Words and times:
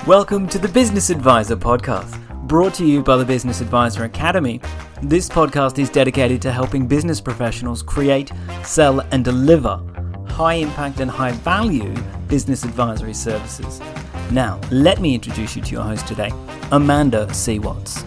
Welcome 0.00 0.48
to 0.48 0.58
the 0.58 0.66
Business 0.66 1.10
Advisor 1.10 1.56
podcast, 1.56 2.18
brought 2.48 2.74
to 2.74 2.84
you 2.84 3.04
by 3.04 3.16
the 3.16 3.24
Business 3.24 3.60
Advisor 3.60 4.02
Academy. 4.02 4.60
This 5.00 5.28
podcast 5.28 5.78
is 5.78 5.90
dedicated 5.90 6.42
to 6.42 6.50
helping 6.50 6.88
business 6.88 7.20
professionals 7.20 7.84
create, 7.84 8.32
sell, 8.64 8.98
and 9.12 9.24
deliver 9.24 9.80
high 10.26 10.54
impact 10.54 10.98
and 10.98 11.08
high 11.08 11.30
value 11.30 11.94
business 12.26 12.64
advisory 12.64 13.14
services. 13.14 13.80
Now, 14.32 14.60
let 14.72 15.00
me 15.00 15.14
introduce 15.14 15.54
you 15.54 15.62
to 15.62 15.70
your 15.70 15.84
host 15.84 16.08
today, 16.08 16.32
Amanda 16.72 17.32
C. 17.32 17.60
Watts. 17.60 18.04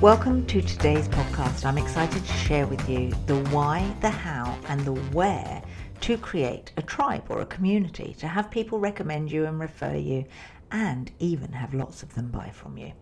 Welcome 0.00 0.46
to 0.46 0.60
today's 0.62 1.06
podcast. 1.06 1.64
I'm 1.64 1.78
excited 1.78 2.24
to 2.24 2.32
share 2.32 2.66
with 2.66 2.88
you 2.88 3.12
the 3.26 3.36
why, 3.50 3.94
the 4.00 4.10
how, 4.10 4.58
and 4.68 4.80
the 4.80 4.94
where 4.94 5.62
to 6.02 6.18
create 6.18 6.72
a 6.76 6.82
tribe 6.82 7.24
or 7.28 7.40
a 7.40 7.46
community, 7.46 8.14
to 8.18 8.28
have 8.28 8.50
people 8.50 8.78
recommend 8.78 9.30
you 9.30 9.44
and 9.44 9.58
refer 9.58 9.94
you, 9.94 10.24
and 10.70 11.10
even 11.18 11.52
have 11.52 11.74
lots 11.74 12.02
of 12.02 12.14
them 12.14 12.30
buy 12.30 12.50
from 12.50 12.78
you. 12.78 12.92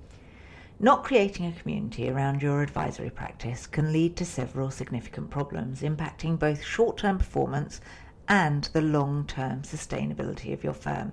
Not 0.79 1.05
creating 1.05 1.47
a 1.47 1.53
community 1.53 2.11
around 2.11 2.43
your 2.43 2.63
advisory 2.63 3.11
practice 3.11 3.67
can 3.67 3.93
lead 3.93 4.15
to 4.17 4.25
several 4.25 4.71
significant 4.71 5.31
problems 5.31 5.81
impacting 5.81 6.39
both 6.39 6.63
short 6.63 6.99
term 6.99 7.19
performance 7.19 7.81
and 8.29 8.65
the 8.73 8.83
long 8.83 9.27
term 9.27 9.63
sustainability 9.63 10.53
of 10.53 10.63
your 10.63 10.75
firm. 10.75 11.13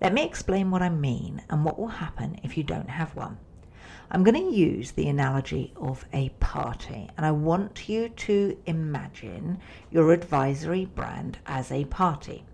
Let 0.00 0.12
me 0.12 0.24
explain 0.24 0.70
what 0.70 0.82
I 0.82 0.88
mean 0.88 1.42
and 1.48 1.64
what 1.64 1.78
will 1.78 1.88
happen 1.88 2.40
if 2.42 2.56
you 2.56 2.64
don't 2.64 2.90
have 2.90 3.14
one. 3.14 3.38
I'm 4.08 4.22
going 4.22 4.36
to 4.36 4.56
use 4.56 4.92
the 4.92 5.08
analogy 5.08 5.72
of 5.74 6.04
a 6.12 6.28
party, 6.38 7.08
and 7.16 7.26
I 7.26 7.32
want 7.32 7.88
you 7.88 8.08
to 8.08 8.56
imagine 8.64 9.58
your 9.90 10.12
advisory 10.12 10.84
brand 10.84 11.38
as 11.44 11.72
a 11.72 11.86
party. 11.86 12.44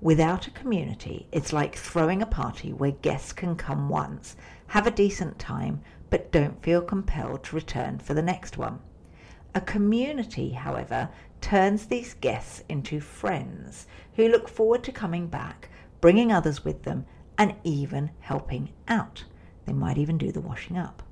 Without 0.00 0.46
a 0.46 0.52
community, 0.52 1.26
it's 1.30 1.52
like 1.52 1.76
throwing 1.76 2.22
a 2.22 2.26
party 2.26 2.72
where 2.72 2.92
guests 2.92 3.34
can 3.34 3.54
come 3.54 3.90
once, 3.90 4.36
have 4.68 4.86
a 4.86 4.90
decent 4.90 5.38
time, 5.38 5.82
but 6.08 6.32
don't 6.32 6.62
feel 6.62 6.80
compelled 6.80 7.44
to 7.44 7.56
return 7.56 7.98
for 7.98 8.14
the 8.14 8.22
next 8.22 8.56
one. 8.56 8.78
A 9.54 9.60
community, 9.60 10.52
however, 10.52 11.10
turns 11.42 11.84
these 11.86 12.14
guests 12.14 12.64
into 12.70 12.98
friends 12.98 13.86
who 14.14 14.28
look 14.28 14.48
forward 14.48 14.82
to 14.84 14.92
coming 14.92 15.26
back, 15.26 15.68
bringing 16.00 16.32
others 16.32 16.64
with 16.64 16.84
them, 16.84 17.04
and 17.36 17.54
even 17.62 18.10
helping 18.20 18.70
out. 18.88 19.24
They 19.66 19.72
might 19.72 19.98
even 19.98 20.18
do 20.18 20.30
the 20.32 20.40
washing 20.40 20.76
up. 20.76 21.02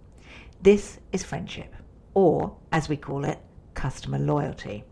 This 0.61 0.99
is 1.13 1.25
friendship, 1.25 1.75
or 2.15 2.57
as 2.71 2.89
we 2.89 2.97
call 2.97 3.25
it, 3.25 3.39
customer 3.75 4.19
loyalty. 4.19 4.85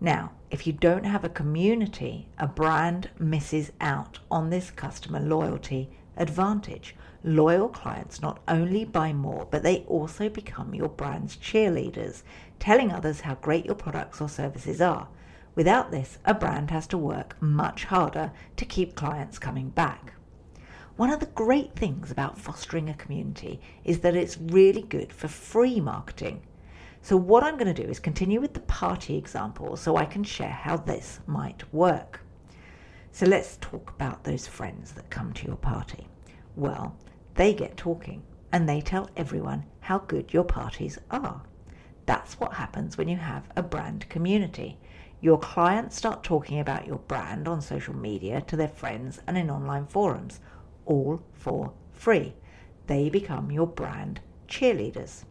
Now, 0.00 0.32
if 0.50 0.66
you 0.66 0.72
don't 0.72 1.04
have 1.04 1.24
a 1.24 1.28
community, 1.28 2.28
a 2.38 2.46
brand 2.46 3.10
misses 3.18 3.70
out 3.80 4.18
on 4.30 4.50
this 4.50 4.70
customer 4.70 5.20
loyalty 5.20 5.90
advantage. 6.16 6.96
Loyal 7.22 7.68
clients 7.68 8.22
not 8.22 8.40
only 8.48 8.84
buy 8.84 9.12
more, 9.12 9.46
but 9.50 9.62
they 9.62 9.84
also 9.86 10.28
become 10.28 10.74
your 10.74 10.88
brand's 10.88 11.36
cheerleaders, 11.36 12.22
telling 12.58 12.90
others 12.90 13.20
how 13.20 13.34
great 13.36 13.66
your 13.66 13.74
products 13.74 14.20
or 14.20 14.28
services 14.28 14.80
are. 14.80 15.08
Without 15.54 15.90
this, 15.90 16.18
a 16.24 16.32
brand 16.32 16.70
has 16.70 16.86
to 16.88 16.98
work 16.98 17.36
much 17.40 17.84
harder 17.84 18.32
to 18.56 18.64
keep 18.64 18.94
clients 18.94 19.38
coming 19.38 19.68
back. 19.68 20.14
One 20.96 21.10
of 21.10 21.20
the 21.20 21.26
great 21.26 21.74
things 21.74 22.10
about 22.10 22.38
fostering 22.38 22.88
a 22.88 22.94
community 22.94 23.60
is 23.84 24.00
that 24.00 24.14
it's 24.14 24.38
really 24.38 24.82
good 24.82 25.12
for 25.12 25.28
free 25.28 25.80
marketing. 25.80 26.42
So, 27.02 27.16
what 27.16 27.42
I'm 27.42 27.56
going 27.56 27.74
to 27.74 27.82
do 27.82 27.88
is 27.88 27.98
continue 27.98 28.40
with 28.40 28.52
the 28.52 28.60
party 28.60 29.16
example 29.16 29.76
so 29.76 29.96
I 29.96 30.04
can 30.04 30.22
share 30.22 30.50
how 30.50 30.76
this 30.76 31.20
might 31.26 31.72
work. 31.72 32.20
So, 33.12 33.24
let's 33.24 33.56
talk 33.60 33.90
about 33.90 34.24
those 34.24 34.46
friends 34.46 34.92
that 34.92 35.08
come 35.08 35.32
to 35.32 35.46
your 35.46 35.56
party. 35.56 36.06
Well, 36.56 36.96
they 37.34 37.54
get 37.54 37.76
talking 37.76 38.22
and 38.52 38.68
they 38.68 38.80
tell 38.80 39.08
everyone 39.16 39.64
how 39.80 39.98
good 39.98 40.34
your 40.34 40.44
parties 40.44 40.98
are. 41.10 41.42
That's 42.04 42.38
what 42.40 42.54
happens 42.54 42.98
when 42.98 43.08
you 43.08 43.16
have 43.16 43.48
a 43.56 43.62
brand 43.62 44.08
community. 44.08 44.78
Your 45.22 45.38
clients 45.38 45.96
start 45.96 46.22
talking 46.22 46.60
about 46.60 46.86
your 46.86 46.98
brand 46.98 47.46
on 47.46 47.62
social 47.62 47.94
media 47.94 48.40
to 48.42 48.56
their 48.56 48.68
friends 48.68 49.20
and 49.26 49.38
in 49.38 49.50
online 49.50 49.86
forums 49.86 50.40
all 50.90 51.22
for 51.32 51.72
free. 51.92 52.34
They 52.88 53.08
become 53.08 53.52
your 53.52 53.68
brand 53.68 54.20
cheerleaders. 54.48 55.24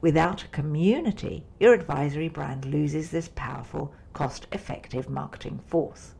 Without 0.00 0.42
a 0.42 0.48
community, 0.48 1.46
your 1.60 1.72
advisory 1.72 2.28
brand 2.28 2.64
loses 2.64 3.10
this 3.10 3.30
powerful, 3.34 3.94
cost 4.12 4.48
effective 4.50 5.08
marketing 5.08 5.60
force. 5.66 6.14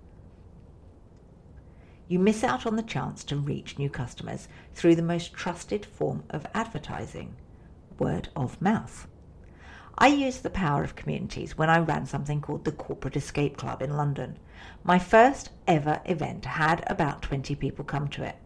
You 2.06 2.20
miss 2.20 2.44
out 2.44 2.66
on 2.66 2.76
the 2.76 2.82
chance 2.82 3.24
to 3.24 3.36
reach 3.36 3.78
new 3.78 3.90
customers 3.90 4.48
through 4.74 4.94
the 4.94 5.02
most 5.02 5.34
trusted 5.34 5.84
form 5.84 6.22
of 6.30 6.46
advertising 6.54 7.34
word 7.98 8.28
of 8.36 8.62
mouth. 8.62 9.08
I 9.98 10.06
used 10.06 10.44
the 10.44 10.50
power 10.50 10.84
of 10.84 10.94
communities 10.94 11.58
when 11.58 11.68
I 11.68 11.80
ran 11.80 12.06
something 12.06 12.40
called 12.40 12.64
the 12.64 12.70
Corporate 12.70 13.16
Escape 13.16 13.56
Club 13.56 13.82
in 13.82 13.96
London. 13.96 14.38
My 14.84 15.00
first 15.00 15.50
ever 15.66 16.00
event 16.04 16.44
had 16.44 16.84
about 16.86 17.22
20 17.22 17.56
people 17.56 17.84
come 17.84 18.06
to 18.08 18.22
it 18.22 18.36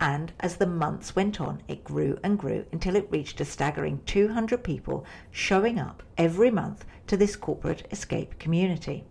and 0.00 0.32
as 0.40 0.56
the 0.56 0.66
months 0.66 1.14
went 1.14 1.42
on, 1.42 1.62
it 1.68 1.84
grew 1.84 2.18
and 2.24 2.38
grew 2.38 2.64
until 2.72 2.96
it 2.96 3.10
reached 3.10 3.40
a 3.40 3.44
staggering 3.44 4.00
200 4.06 4.64
people 4.64 5.04
showing 5.30 5.78
up 5.78 6.02
every 6.16 6.50
month 6.50 6.86
to 7.06 7.18
this 7.18 7.36
corporate 7.36 7.86
escape 7.90 8.38
community. 8.38 9.04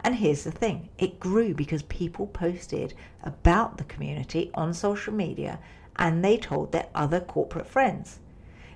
And 0.00 0.16
here's 0.16 0.42
the 0.42 0.50
thing 0.50 0.88
it 0.98 1.20
grew 1.20 1.54
because 1.54 1.82
people 1.82 2.26
posted 2.26 2.94
about 3.22 3.78
the 3.78 3.84
community 3.84 4.50
on 4.54 4.74
social 4.74 5.14
media 5.14 5.60
and 5.96 6.24
they 6.24 6.36
told 6.36 6.72
their 6.72 6.88
other 6.94 7.20
corporate 7.20 7.68
friends. 7.68 8.18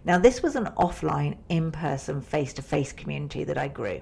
Now, 0.04 0.16
this 0.16 0.42
was 0.42 0.54
an 0.54 0.66
offline, 0.78 1.36
in 1.48 1.72
person, 1.72 2.22
face 2.22 2.52
to 2.54 2.62
face 2.62 2.92
community 2.92 3.42
that 3.44 3.58
I 3.58 3.66
grew. 3.66 4.00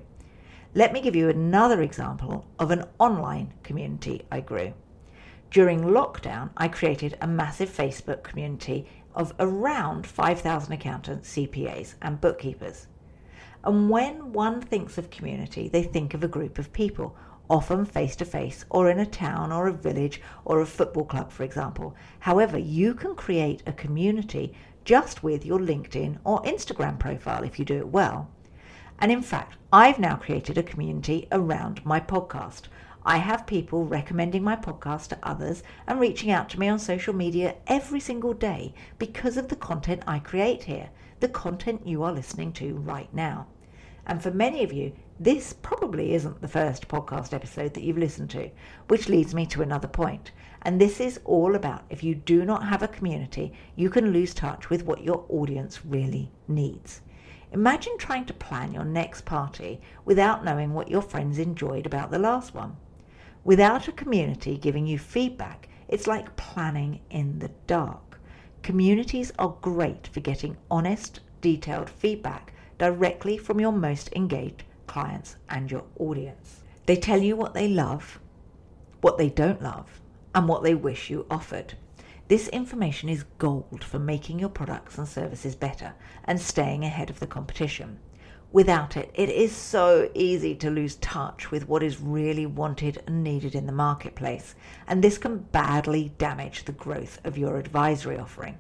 Let 0.74 0.92
me 0.92 1.00
give 1.00 1.16
you 1.16 1.30
another 1.30 1.80
example 1.80 2.46
of 2.58 2.70
an 2.70 2.84
online 2.98 3.54
community 3.62 4.26
I 4.30 4.40
grew. 4.40 4.74
During 5.50 5.80
lockdown, 5.80 6.50
I 6.56 6.68
created 6.68 7.16
a 7.20 7.26
massive 7.26 7.70
Facebook 7.70 8.22
community 8.22 8.86
of 9.14 9.32
around 9.38 10.06
5,000 10.06 10.72
accountants, 10.72 11.34
CPAs, 11.34 11.94
and 12.02 12.20
bookkeepers. 12.20 12.88
And 13.64 13.88
when 13.88 14.32
one 14.32 14.60
thinks 14.60 14.98
of 14.98 15.10
community, 15.10 15.68
they 15.68 15.82
think 15.82 16.14
of 16.14 16.22
a 16.22 16.28
group 16.28 16.58
of 16.58 16.72
people, 16.72 17.16
often 17.48 17.84
face 17.84 18.14
to 18.16 18.24
face, 18.24 18.64
or 18.70 18.90
in 18.90 18.98
a 18.98 19.06
town 19.06 19.52
or 19.52 19.66
a 19.66 19.72
village 19.72 20.20
or 20.44 20.60
a 20.60 20.66
football 20.66 21.04
club, 21.04 21.32
for 21.32 21.44
example. 21.44 21.94
However, 22.20 22.58
you 22.58 22.94
can 22.94 23.14
create 23.14 23.62
a 23.66 23.72
community 23.72 24.52
just 24.84 25.22
with 25.22 25.44
your 25.44 25.58
LinkedIn 25.58 26.18
or 26.24 26.42
Instagram 26.42 26.98
profile 26.98 27.42
if 27.42 27.58
you 27.58 27.64
do 27.64 27.78
it 27.78 27.88
well. 27.88 28.30
And 28.98 29.10
in 29.10 29.22
fact, 29.22 29.56
I've 29.72 29.98
now 29.98 30.16
created 30.16 30.58
a 30.58 30.62
community 30.62 31.26
around 31.32 31.84
my 31.84 32.00
podcast. 32.00 32.62
I 33.08 33.18
have 33.18 33.46
people 33.46 33.84
recommending 33.84 34.42
my 34.42 34.56
podcast 34.56 35.10
to 35.10 35.18
others 35.22 35.62
and 35.86 36.00
reaching 36.00 36.32
out 36.32 36.48
to 36.48 36.58
me 36.58 36.66
on 36.66 36.80
social 36.80 37.14
media 37.14 37.54
every 37.68 38.00
single 38.00 38.32
day 38.34 38.74
because 38.98 39.36
of 39.36 39.46
the 39.46 39.54
content 39.54 40.02
I 40.08 40.18
create 40.18 40.64
here, 40.64 40.90
the 41.20 41.28
content 41.28 41.86
you 41.86 42.02
are 42.02 42.12
listening 42.12 42.52
to 42.54 42.74
right 42.74 43.08
now. 43.14 43.46
And 44.08 44.20
for 44.20 44.32
many 44.32 44.64
of 44.64 44.72
you, 44.72 44.92
this 45.20 45.52
probably 45.52 46.14
isn't 46.14 46.40
the 46.40 46.48
first 46.48 46.88
podcast 46.88 47.32
episode 47.32 47.74
that 47.74 47.84
you've 47.84 47.96
listened 47.96 48.30
to, 48.30 48.50
which 48.88 49.08
leads 49.08 49.36
me 49.36 49.46
to 49.46 49.62
another 49.62 49.86
point. 49.86 50.32
And 50.62 50.80
this 50.80 50.98
is 50.98 51.20
all 51.24 51.54
about 51.54 51.84
if 51.88 52.02
you 52.02 52.16
do 52.16 52.44
not 52.44 52.66
have 52.66 52.82
a 52.82 52.88
community, 52.88 53.52
you 53.76 53.88
can 53.88 54.12
lose 54.12 54.34
touch 54.34 54.68
with 54.68 54.84
what 54.84 55.04
your 55.04 55.24
audience 55.28 55.86
really 55.86 56.32
needs. 56.48 57.02
Imagine 57.52 57.98
trying 57.98 58.24
to 58.24 58.34
plan 58.34 58.72
your 58.72 58.84
next 58.84 59.24
party 59.24 59.80
without 60.04 60.44
knowing 60.44 60.74
what 60.74 60.90
your 60.90 61.02
friends 61.02 61.38
enjoyed 61.38 61.86
about 61.86 62.10
the 62.10 62.18
last 62.18 62.52
one. 62.52 62.76
Without 63.46 63.86
a 63.86 63.92
community 63.92 64.58
giving 64.58 64.88
you 64.88 64.98
feedback, 64.98 65.68
it's 65.86 66.08
like 66.08 66.34
planning 66.34 66.98
in 67.10 67.38
the 67.38 67.52
dark. 67.68 68.18
Communities 68.64 69.30
are 69.38 69.56
great 69.62 70.08
for 70.08 70.18
getting 70.18 70.56
honest, 70.68 71.20
detailed 71.40 71.88
feedback 71.88 72.52
directly 72.76 73.38
from 73.38 73.60
your 73.60 73.70
most 73.70 74.12
engaged 74.16 74.64
clients 74.88 75.36
and 75.48 75.70
your 75.70 75.84
audience. 76.00 76.64
They 76.86 76.96
tell 76.96 77.22
you 77.22 77.36
what 77.36 77.54
they 77.54 77.68
love, 77.68 78.18
what 79.00 79.16
they 79.16 79.28
don't 79.28 79.62
love, 79.62 80.00
and 80.34 80.48
what 80.48 80.64
they 80.64 80.74
wish 80.74 81.08
you 81.08 81.24
offered. 81.30 81.74
This 82.26 82.48
information 82.48 83.08
is 83.08 83.26
gold 83.38 83.84
for 83.84 84.00
making 84.00 84.40
your 84.40 84.48
products 84.48 84.98
and 84.98 85.06
services 85.06 85.54
better 85.54 85.94
and 86.24 86.40
staying 86.40 86.84
ahead 86.84 87.10
of 87.10 87.20
the 87.20 87.28
competition. 87.28 88.00
Without 88.56 88.96
it, 88.96 89.10
it 89.12 89.28
is 89.28 89.54
so 89.54 90.08
easy 90.14 90.54
to 90.54 90.70
lose 90.70 90.94
touch 90.94 91.50
with 91.50 91.68
what 91.68 91.82
is 91.82 92.00
really 92.00 92.46
wanted 92.46 93.02
and 93.06 93.22
needed 93.22 93.54
in 93.54 93.66
the 93.66 93.70
marketplace, 93.70 94.54
and 94.86 95.04
this 95.04 95.18
can 95.18 95.40
badly 95.52 96.14
damage 96.16 96.64
the 96.64 96.72
growth 96.72 97.20
of 97.22 97.36
your 97.36 97.58
advisory 97.58 98.16
offering. 98.16 98.56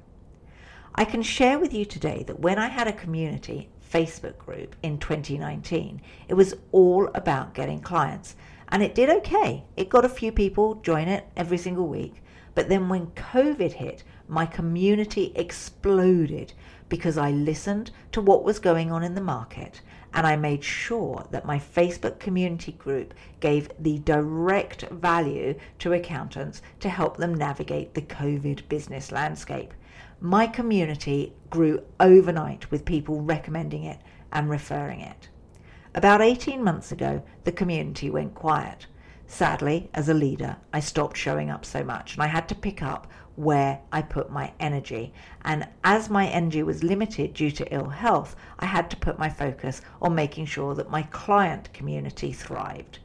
I 0.94 1.06
can 1.06 1.22
share 1.22 1.58
with 1.58 1.72
you 1.72 1.86
today 1.86 2.24
that 2.26 2.40
when 2.40 2.58
I 2.58 2.68
had 2.68 2.86
a 2.86 2.92
community 2.92 3.70
Facebook 3.90 4.36
group 4.36 4.76
in 4.82 4.98
2019, 4.98 6.02
it 6.28 6.34
was 6.34 6.52
all 6.72 7.08
about 7.14 7.54
getting 7.54 7.80
clients, 7.80 8.36
and 8.68 8.82
it 8.82 8.94
did 8.94 9.08
okay. 9.08 9.64
It 9.78 9.88
got 9.88 10.04
a 10.04 10.10
few 10.10 10.30
people 10.30 10.74
join 10.74 11.08
it 11.08 11.26
every 11.38 11.56
single 11.56 11.88
week, 11.88 12.22
But 12.54 12.68
then 12.70 12.90
when 12.90 13.08
COVID 13.08 13.72
hit, 13.72 14.02
my 14.28 14.44
community 14.44 15.32
exploded 15.36 16.52
because 16.88 17.18
I 17.18 17.30
listened 17.30 17.90
to 18.12 18.20
what 18.20 18.44
was 18.44 18.58
going 18.58 18.92
on 18.92 19.02
in 19.02 19.14
the 19.14 19.20
market 19.20 19.80
and 20.14 20.26
I 20.26 20.36
made 20.36 20.64
sure 20.64 21.26
that 21.30 21.44
my 21.44 21.58
Facebook 21.58 22.18
community 22.18 22.72
group 22.72 23.12
gave 23.40 23.68
the 23.78 23.98
direct 23.98 24.88
value 24.90 25.54
to 25.80 25.92
accountants 25.92 26.62
to 26.80 26.88
help 26.88 27.18
them 27.18 27.34
navigate 27.34 27.92
the 27.92 28.02
COVID 28.02 28.68
business 28.68 29.12
landscape. 29.12 29.74
My 30.20 30.46
community 30.46 31.34
grew 31.50 31.82
overnight 32.00 32.70
with 32.70 32.86
people 32.86 33.20
recommending 33.20 33.84
it 33.84 33.98
and 34.32 34.48
referring 34.48 35.00
it. 35.00 35.28
About 35.94 36.22
18 36.22 36.64
months 36.64 36.92
ago, 36.92 37.22
the 37.44 37.52
community 37.52 38.08
went 38.08 38.34
quiet. 38.34 38.86
Sadly, 39.26 39.90
as 39.92 40.08
a 40.08 40.14
leader, 40.14 40.56
I 40.72 40.80
stopped 40.80 41.16
showing 41.16 41.50
up 41.50 41.64
so 41.64 41.82
much 41.82 42.14
and 42.14 42.22
I 42.22 42.28
had 42.28 42.48
to 42.48 42.54
pick 42.54 42.82
up 42.82 43.06
where 43.36 43.80
I 43.92 44.02
put 44.02 44.30
my 44.30 44.52
energy. 44.58 45.12
And 45.44 45.68
as 45.84 46.10
my 46.10 46.26
energy 46.26 46.62
was 46.62 46.82
limited 46.82 47.34
due 47.34 47.50
to 47.52 47.72
ill 47.72 47.90
health, 47.90 48.34
I 48.58 48.66
had 48.66 48.90
to 48.90 48.96
put 48.96 49.18
my 49.18 49.28
focus 49.28 49.82
on 50.02 50.14
making 50.14 50.46
sure 50.46 50.74
that 50.74 50.90
my 50.90 51.02
client 51.02 51.72
community 51.72 52.32
thrived. 52.32 52.98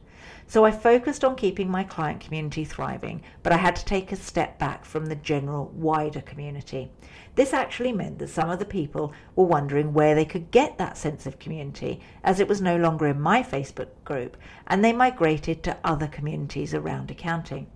So 0.46 0.66
I 0.66 0.70
focused 0.70 1.24
on 1.24 1.36
keeping 1.36 1.70
my 1.70 1.82
client 1.82 2.20
community 2.20 2.64
thriving, 2.64 3.22
but 3.42 3.52
I 3.52 3.56
had 3.56 3.74
to 3.76 3.84
take 3.86 4.12
a 4.12 4.16
step 4.16 4.58
back 4.58 4.84
from 4.84 5.06
the 5.06 5.16
general 5.16 5.72
wider 5.74 6.20
community. 6.20 6.90
This 7.36 7.54
actually 7.54 7.92
meant 7.92 8.18
that 8.18 8.28
some 8.28 8.50
of 8.50 8.58
the 8.58 8.66
people 8.66 9.14
were 9.34 9.46
wondering 9.46 9.94
where 9.94 10.14
they 10.14 10.26
could 10.26 10.50
get 10.50 10.76
that 10.76 10.98
sense 10.98 11.24
of 11.24 11.38
community, 11.38 12.00
as 12.22 12.38
it 12.38 12.48
was 12.48 12.60
no 12.60 12.76
longer 12.76 13.06
in 13.06 13.20
my 13.20 13.42
Facebook 13.42 13.88
group, 14.04 14.36
and 14.66 14.84
they 14.84 14.92
migrated 14.92 15.62
to 15.62 15.78
other 15.84 16.06
communities 16.06 16.74
around 16.74 17.10
accounting. 17.10 17.66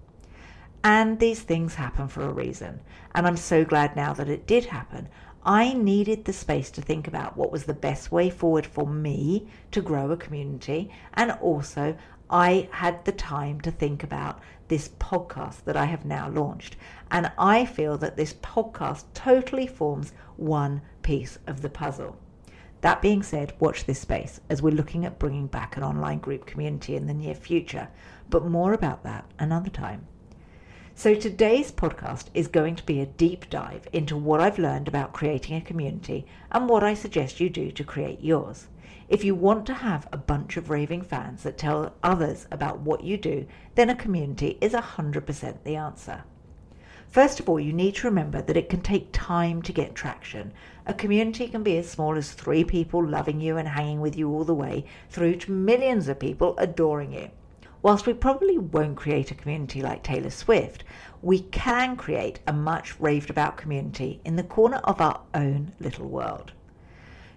And 0.88 1.18
these 1.18 1.40
things 1.42 1.74
happen 1.74 2.06
for 2.06 2.22
a 2.22 2.32
reason. 2.32 2.78
And 3.12 3.26
I'm 3.26 3.36
so 3.36 3.64
glad 3.64 3.96
now 3.96 4.12
that 4.12 4.28
it 4.28 4.46
did 4.46 4.66
happen. 4.66 5.08
I 5.44 5.72
needed 5.72 6.24
the 6.24 6.32
space 6.32 6.70
to 6.70 6.80
think 6.80 7.08
about 7.08 7.36
what 7.36 7.50
was 7.50 7.64
the 7.64 7.74
best 7.74 8.12
way 8.12 8.30
forward 8.30 8.64
for 8.64 8.86
me 8.86 9.48
to 9.72 9.82
grow 9.82 10.12
a 10.12 10.16
community. 10.16 10.92
And 11.14 11.32
also, 11.32 11.96
I 12.30 12.68
had 12.70 13.04
the 13.04 13.10
time 13.10 13.60
to 13.62 13.72
think 13.72 14.04
about 14.04 14.38
this 14.68 14.90
podcast 15.00 15.64
that 15.64 15.76
I 15.76 15.86
have 15.86 16.04
now 16.04 16.30
launched. 16.30 16.76
And 17.10 17.32
I 17.36 17.64
feel 17.64 17.98
that 17.98 18.16
this 18.16 18.34
podcast 18.34 19.06
totally 19.12 19.66
forms 19.66 20.12
one 20.36 20.82
piece 21.02 21.40
of 21.48 21.62
the 21.62 21.68
puzzle. 21.68 22.16
That 22.82 23.02
being 23.02 23.24
said, 23.24 23.54
watch 23.58 23.86
this 23.86 23.98
space 23.98 24.40
as 24.48 24.62
we're 24.62 24.70
looking 24.70 25.04
at 25.04 25.18
bringing 25.18 25.48
back 25.48 25.76
an 25.76 25.82
online 25.82 26.20
group 26.20 26.46
community 26.46 26.94
in 26.94 27.08
the 27.08 27.14
near 27.14 27.34
future. 27.34 27.88
But 28.30 28.46
more 28.46 28.72
about 28.72 29.02
that 29.02 29.28
another 29.40 29.70
time. 29.70 30.06
So 30.98 31.14
today's 31.14 31.70
podcast 31.70 32.28
is 32.32 32.48
going 32.48 32.75
to 32.76 32.87
be 32.87 33.02
a 33.02 33.06
deep 33.06 33.50
dive 33.50 33.87
into 33.93 34.16
what 34.16 34.40
I've 34.40 34.58
learned 34.58 34.88
about 34.88 35.12
creating 35.12 35.54
a 35.54 35.60
community 35.60 36.25
and 36.50 36.70
what 36.70 36.82
I 36.82 36.94
suggest 36.94 37.38
you 37.38 37.50
do 37.50 37.70
to 37.70 37.84
create 37.84 38.22
yours. 38.22 38.69
If 39.06 39.22
you 39.22 39.34
want 39.34 39.66
to 39.66 39.75
have 39.75 40.08
a 40.10 40.16
bunch 40.16 40.56
of 40.56 40.70
raving 40.70 41.02
fans 41.02 41.43
that 41.43 41.58
tell 41.58 41.93
others 42.02 42.46
about 42.50 42.81
what 42.81 43.04
you 43.04 43.19
do, 43.19 43.46
then 43.75 43.90
a 43.90 43.94
community 43.94 44.56
is 44.62 44.72
100% 44.72 45.64
the 45.64 45.76
answer. 45.76 46.25
First 47.10 47.40
of 47.40 47.48
all, 47.50 47.60
you 47.60 47.75
need 47.75 47.96
to 47.96 48.08
remember 48.08 48.40
that 48.40 48.56
it 48.56 48.70
can 48.70 48.81
take 48.81 49.10
time 49.12 49.60
to 49.64 49.75
get 49.75 49.94
traction. 49.94 50.50
A 50.87 50.94
community 50.94 51.46
can 51.48 51.62
be 51.62 51.76
as 51.76 51.90
small 51.90 52.16
as 52.16 52.32
three 52.32 52.64
people 52.64 53.06
loving 53.06 53.43
you 53.43 53.58
and 53.58 53.69
hanging 53.69 54.00
with 54.00 54.16
you 54.16 54.31
all 54.31 54.44
the 54.44 54.54
way 54.54 54.87
through 55.10 55.37
to 55.37 55.52
millions 55.52 56.08
of 56.08 56.19
people 56.19 56.54
adoring 56.56 57.12
you. 57.12 57.28
Whilst 57.86 58.04
we 58.04 58.14
probably 58.14 58.58
won't 58.58 58.96
create 58.96 59.30
a 59.30 59.36
community 59.36 59.80
like 59.80 60.02
Taylor 60.02 60.30
Swift, 60.30 60.82
we 61.22 61.42
can 61.42 61.94
create 61.94 62.40
a 62.44 62.52
much 62.52 62.98
raved 62.98 63.30
about 63.30 63.56
community 63.56 64.20
in 64.24 64.34
the 64.34 64.42
corner 64.42 64.78
of 64.78 65.00
our 65.00 65.20
own 65.34 65.70
little 65.78 66.08
world. 66.08 66.50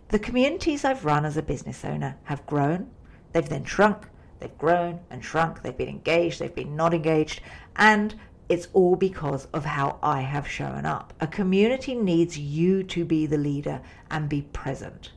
The 0.07 0.17
communities 0.17 0.83
I've 0.83 1.05
run 1.05 1.23
as 1.23 1.37
a 1.37 1.43
business 1.43 1.85
owner 1.85 2.17
have 2.23 2.47
grown, 2.47 2.89
they've 3.31 3.47
then 3.47 3.63
shrunk, 3.63 4.07
they've 4.39 4.57
grown 4.57 5.01
and 5.11 5.23
shrunk, 5.23 5.61
they've 5.61 5.77
been 5.77 5.87
engaged, 5.87 6.39
they've 6.39 6.55
been 6.55 6.75
not 6.75 6.95
engaged, 6.95 7.41
and 7.75 8.15
it's 8.49 8.69
all 8.73 8.95
because 8.95 9.45
of 9.53 9.65
how 9.65 9.99
I 10.01 10.21
have 10.21 10.47
shown 10.47 10.83
up. 10.83 11.13
A 11.21 11.27
community 11.27 11.93
needs 11.93 12.39
you 12.39 12.81
to 12.85 13.05
be 13.05 13.27
the 13.27 13.37
leader 13.37 13.81
and 14.09 14.27
be 14.27 14.41
present. 14.41 15.11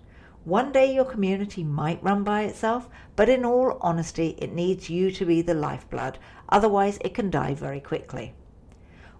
One 0.44 0.72
day 0.72 0.92
your 0.92 1.04
community 1.04 1.62
might 1.62 2.02
run 2.02 2.24
by 2.24 2.42
itself, 2.42 2.88
but 3.14 3.28
in 3.28 3.44
all 3.44 3.78
honesty, 3.80 4.34
it 4.38 4.52
needs 4.52 4.90
you 4.90 5.12
to 5.12 5.24
be 5.24 5.40
the 5.40 5.54
lifeblood, 5.54 6.18
otherwise, 6.48 6.98
it 7.02 7.14
can 7.14 7.30
die 7.30 7.54
very 7.54 7.78
quickly. 7.78 8.34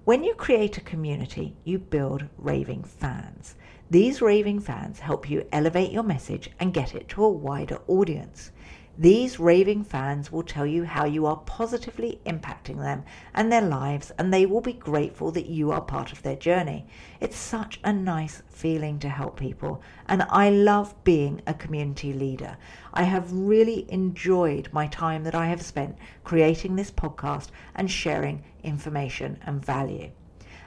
When 0.04 0.24
you 0.24 0.34
create 0.34 0.78
a 0.78 0.80
community, 0.80 1.54
you 1.62 1.78
build 1.78 2.24
raving 2.36 2.82
fans. 2.82 3.54
These 3.88 4.20
raving 4.20 4.60
fans 4.60 4.98
help 4.98 5.30
you 5.30 5.46
elevate 5.52 5.92
your 5.92 6.02
message 6.02 6.50
and 6.58 6.74
get 6.74 6.92
it 6.92 7.08
to 7.10 7.22
a 7.22 7.30
wider 7.30 7.78
audience. 7.86 8.50
These 8.98 9.40
raving 9.40 9.84
fans 9.84 10.30
will 10.30 10.42
tell 10.42 10.66
you 10.66 10.84
how 10.84 11.06
you 11.06 11.24
are 11.24 11.38
positively 11.38 12.20
impacting 12.26 12.76
them 12.76 13.04
and 13.32 13.50
their 13.50 13.62
lives, 13.62 14.12
and 14.18 14.32
they 14.32 14.44
will 14.44 14.60
be 14.60 14.74
grateful 14.74 15.30
that 15.30 15.46
you 15.46 15.70
are 15.72 15.80
part 15.80 16.12
of 16.12 16.22
their 16.22 16.36
journey. 16.36 16.86
It's 17.18 17.36
such 17.36 17.80
a 17.82 17.92
nice 17.92 18.42
feeling 18.50 18.98
to 18.98 19.08
help 19.08 19.38
people, 19.38 19.80
and 20.06 20.22
I 20.28 20.50
love 20.50 20.94
being 21.04 21.40
a 21.46 21.54
community 21.54 22.12
leader. 22.12 22.58
I 22.92 23.04
have 23.04 23.32
really 23.32 23.90
enjoyed 23.90 24.68
my 24.72 24.88
time 24.88 25.24
that 25.24 25.34
I 25.34 25.46
have 25.46 25.62
spent 25.62 25.96
creating 26.22 26.76
this 26.76 26.90
podcast 26.90 27.48
and 27.74 27.90
sharing 27.90 28.44
information 28.62 29.38
and 29.46 29.64
value. 29.64 30.10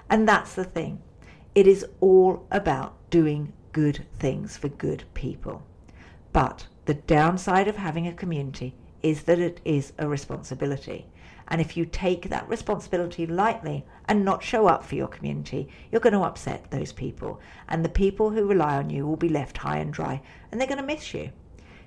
And 0.09 0.27
that's 0.27 0.55
the 0.55 0.63
thing, 0.63 0.99
it 1.53 1.67
is 1.67 1.85
all 2.01 2.47
about 2.49 2.95
doing 3.11 3.53
good 3.71 4.03
things 4.17 4.57
for 4.57 4.69
good 4.69 5.03
people. 5.13 5.61
But 6.33 6.65
the 6.85 6.93
downside 6.93 7.67
of 7.67 7.77
having 7.77 8.07
a 8.07 8.13
community 8.13 8.75
is 9.01 9.23
that 9.23 9.39
it 9.39 9.59
is 9.65 9.93
a 9.97 10.07
responsibility. 10.07 11.07
And 11.47 11.61
if 11.61 11.77
you 11.77 11.85
take 11.85 12.29
that 12.29 12.47
responsibility 12.49 13.25
lightly 13.25 13.85
and 14.07 14.25
not 14.25 14.43
show 14.43 14.67
up 14.67 14.83
for 14.83 14.95
your 14.95 15.07
community, 15.07 15.67
you're 15.91 16.01
going 16.01 16.13
to 16.13 16.21
upset 16.21 16.71
those 16.71 16.91
people. 16.91 17.39
And 17.67 17.83
the 17.83 17.89
people 17.89 18.31
who 18.31 18.47
rely 18.47 18.77
on 18.77 18.89
you 18.89 19.05
will 19.05 19.15
be 19.15 19.29
left 19.29 19.57
high 19.57 19.77
and 19.77 19.93
dry 19.93 20.21
and 20.51 20.59
they're 20.59 20.67
going 20.67 20.79
to 20.79 20.85
miss 20.85 21.13
you. 21.13 21.31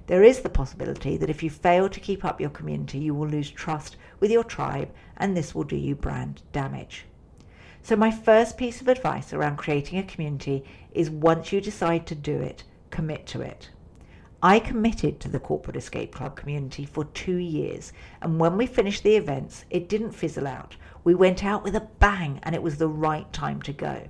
There 0.07 0.23
is 0.23 0.41
the 0.41 0.49
possibility 0.49 1.17
that 1.17 1.31
if 1.31 1.43
you 1.43 1.51
fail 1.51 1.89
to 1.89 2.01
keep 2.01 2.25
up 2.25 2.41
your 2.41 2.51
community, 2.51 2.99
you 2.99 3.15
will 3.15 3.29
lose 3.29 3.51
trust 3.51 3.97
with 4.21 4.31
your 4.31 4.45
tribe 4.45 4.91
and 5.17 5.37
this 5.37 5.55
will 5.55 5.65
do 5.65 5.77
you 5.77 5.95
brand 5.95 6.43
damage. 6.53 7.05
So, 7.83 7.95
my 7.95 8.11
first 8.11 8.57
piece 8.57 8.81
of 8.81 8.89
advice 8.89 9.33
around 9.33 9.57
creating 9.57 9.99
a 9.99 10.03
community 10.03 10.65
is 10.93 11.11
once 11.11 11.53
you 11.53 11.61
decide 11.61 12.07
to 12.07 12.15
do 12.15 12.41
it, 12.41 12.65
commit 12.91 13.27
to 13.29 13.41
it. 13.41 13.71
I 14.43 14.61
committed 14.61 15.19
to 15.19 15.29
the 15.29 15.41
Corporate 15.41 15.77
Escape 15.77 16.15
Club 16.15 16.37
community 16.37 16.85
for 16.85 17.07
two 17.07 17.39
years, 17.39 17.93
and 18.23 18.39
when 18.39 18.57
we 18.57 18.67
finished 18.67 19.03
the 19.03 19.17
events, 19.17 19.65
it 19.69 19.89
didn't 19.89 20.13
fizzle 20.13 20.47
out. 20.47 20.77
We 21.03 21.17
went 21.17 21.45
out 21.45 21.65
with 21.65 21.75
a 21.75 21.89
bang, 21.99 22.39
and 22.45 22.55
it 22.55 22.63
was 22.63 22.79
the 22.79 22.87
right 22.87 23.33
time 23.33 23.61
to 23.63 23.73
go. 23.73 24.09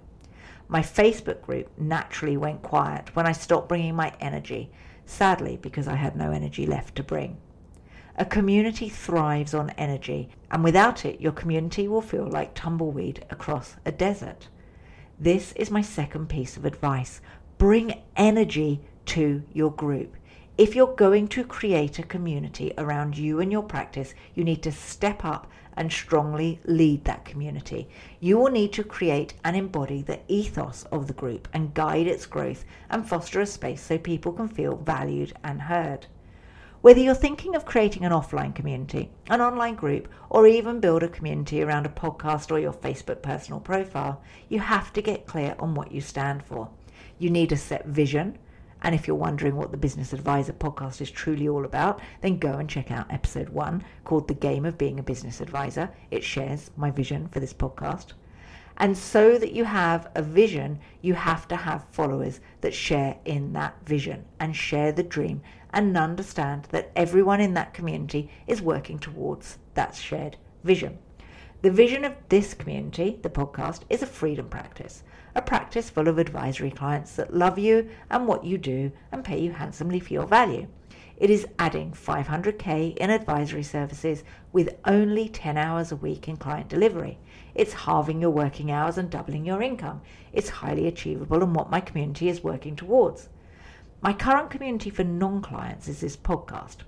My 0.68 0.80
Facebook 0.80 1.40
group 1.40 1.70
naturally 1.78 2.36
went 2.36 2.60
quiet 2.60 3.16
when 3.16 3.26
I 3.26 3.32
stopped 3.32 3.70
bringing 3.70 3.96
my 3.96 4.12
energy, 4.20 4.70
sadly, 5.06 5.56
because 5.56 5.88
I 5.88 5.94
had 5.94 6.14
no 6.14 6.30
energy 6.30 6.66
left 6.66 6.96
to 6.96 7.02
bring. 7.02 7.38
A 8.16 8.26
community 8.26 8.90
thrives 8.90 9.54
on 9.54 9.70
energy, 9.78 10.28
and 10.50 10.62
without 10.62 11.06
it, 11.06 11.22
your 11.22 11.32
community 11.32 11.88
will 11.88 12.02
feel 12.02 12.26
like 12.26 12.52
tumbleweed 12.52 13.24
across 13.30 13.76
a 13.86 13.92
desert. 13.92 14.48
This 15.18 15.52
is 15.52 15.70
my 15.70 15.80
second 15.80 16.28
piece 16.28 16.58
of 16.58 16.66
advice. 16.66 17.22
Bring 17.56 18.02
energy 18.14 18.82
to 19.08 19.42
your 19.52 19.72
group. 19.72 20.16
If 20.58 20.74
you're 20.74 20.94
going 20.94 21.28
to 21.28 21.44
create 21.44 21.98
a 21.98 22.02
community 22.02 22.72
around 22.76 23.16
you 23.16 23.40
and 23.40 23.50
your 23.50 23.62
practice, 23.62 24.12
you 24.34 24.44
need 24.44 24.62
to 24.64 24.72
step 24.72 25.24
up 25.24 25.46
and 25.76 25.92
strongly 25.92 26.60
lead 26.64 27.04
that 27.04 27.24
community. 27.24 27.88
You 28.20 28.36
will 28.36 28.50
need 28.50 28.72
to 28.72 28.82
create 28.84 29.34
and 29.44 29.56
embody 29.56 30.02
the 30.02 30.20
ethos 30.26 30.84
of 30.90 31.06
the 31.06 31.12
group 31.12 31.48
and 31.52 31.72
guide 31.72 32.08
its 32.08 32.26
growth 32.26 32.64
and 32.90 33.08
foster 33.08 33.40
a 33.40 33.46
space 33.46 33.80
so 33.80 33.96
people 33.96 34.32
can 34.32 34.48
feel 34.48 34.76
valued 34.76 35.32
and 35.44 35.62
heard. 35.62 36.06
Whether 36.80 37.00
you're 37.00 37.14
thinking 37.14 37.56
of 37.56 37.64
creating 37.64 38.04
an 38.04 38.12
offline 38.12 38.54
community, 38.54 39.10
an 39.28 39.40
online 39.40 39.74
group, 39.74 40.08
or 40.28 40.46
even 40.46 40.80
build 40.80 41.02
a 41.02 41.08
community 41.08 41.62
around 41.62 41.86
a 41.86 41.88
podcast 41.88 42.50
or 42.50 42.58
your 42.58 42.72
Facebook 42.72 43.22
personal 43.22 43.60
profile, 43.60 44.22
you 44.48 44.58
have 44.58 44.92
to 44.92 45.02
get 45.02 45.26
clear 45.26 45.54
on 45.58 45.74
what 45.74 45.92
you 45.92 46.00
stand 46.00 46.44
for. 46.44 46.68
You 47.18 47.30
need 47.30 47.52
a 47.52 47.56
set 47.56 47.86
vision, 47.86 48.38
and 48.82 48.94
if 48.94 49.06
you're 49.06 49.16
wondering 49.16 49.56
what 49.56 49.70
the 49.70 49.76
Business 49.76 50.12
Advisor 50.12 50.52
podcast 50.52 51.00
is 51.00 51.10
truly 51.10 51.48
all 51.48 51.64
about, 51.64 52.00
then 52.20 52.38
go 52.38 52.52
and 52.54 52.68
check 52.68 52.90
out 52.90 53.12
episode 53.12 53.48
one 53.48 53.84
called 54.04 54.28
The 54.28 54.34
Game 54.34 54.64
of 54.64 54.78
Being 54.78 54.98
a 54.98 55.02
Business 55.02 55.40
Advisor. 55.40 55.90
It 56.10 56.22
shares 56.22 56.70
my 56.76 56.90
vision 56.90 57.28
for 57.28 57.40
this 57.40 57.52
podcast. 57.52 58.12
And 58.76 58.96
so 58.96 59.38
that 59.38 59.52
you 59.52 59.64
have 59.64 60.08
a 60.14 60.22
vision, 60.22 60.78
you 61.02 61.14
have 61.14 61.48
to 61.48 61.56
have 61.56 61.88
followers 61.90 62.40
that 62.60 62.72
share 62.72 63.16
in 63.24 63.52
that 63.54 63.74
vision 63.84 64.24
and 64.38 64.54
share 64.54 64.92
the 64.92 65.02
dream 65.02 65.42
and 65.72 65.98
understand 65.98 66.68
that 66.70 66.92
everyone 66.94 67.40
in 67.40 67.54
that 67.54 67.74
community 67.74 68.30
is 68.46 68.62
working 68.62 69.00
towards 69.00 69.58
that 69.74 69.96
shared 69.96 70.36
vision. 70.62 70.98
The 71.60 71.72
vision 71.72 72.04
of 72.04 72.14
this 72.28 72.54
community, 72.54 73.18
the 73.22 73.28
podcast, 73.28 73.80
is 73.90 74.00
a 74.00 74.06
freedom 74.06 74.48
practice, 74.48 75.02
a 75.38 75.42
practice 75.42 75.88
full 75.88 76.08
of 76.08 76.18
advisory 76.18 76.72
clients 76.72 77.14
that 77.14 77.32
love 77.32 77.60
you 77.60 77.88
and 78.10 78.26
what 78.26 78.42
you 78.42 78.58
do 78.58 78.90
and 79.12 79.24
pay 79.24 79.40
you 79.40 79.52
handsomely 79.52 80.00
for 80.00 80.12
your 80.12 80.26
value. 80.26 80.66
It 81.16 81.30
is 81.30 81.46
adding 81.60 81.92
500k 81.92 82.96
in 82.96 83.10
advisory 83.10 83.62
services 83.62 84.24
with 84.52 84.76
only 84.84 85.28
10 85.28 85.56
hours 85.56 85.92
a 85.92 85.96
week 85.96 86.26
in 86.26 86.38
client 86.38 86.68
delivery. 86.68 87.20
It's 87.54 87.72
halving 87.72 88.20
your 88.20 88.32
working 88.32 88.72
hours 88.72 88.98
and 88.98 89.08
doubling 89.08 89.44
your 89.44 89.62
income. 89.62 90.00
It's 90.32 90.48
highly 90.48 90.88
achievable 90.88 91.40
and 91.44 91.54
what 91.54 91.70
my 91.70 91.80
community 91.80 92.28
is 92.28 92.42
working 92.42 92.74
towards. 92.74 93.28
My 94.00 94.12
current 94.12 94.50
community 94.50 94.90
for 94.90 95.04
non 95.04 95.40
clients 95.40 95.86
is 95.86 96.00
this 96.00 96.16
podcast. 96.16 96.78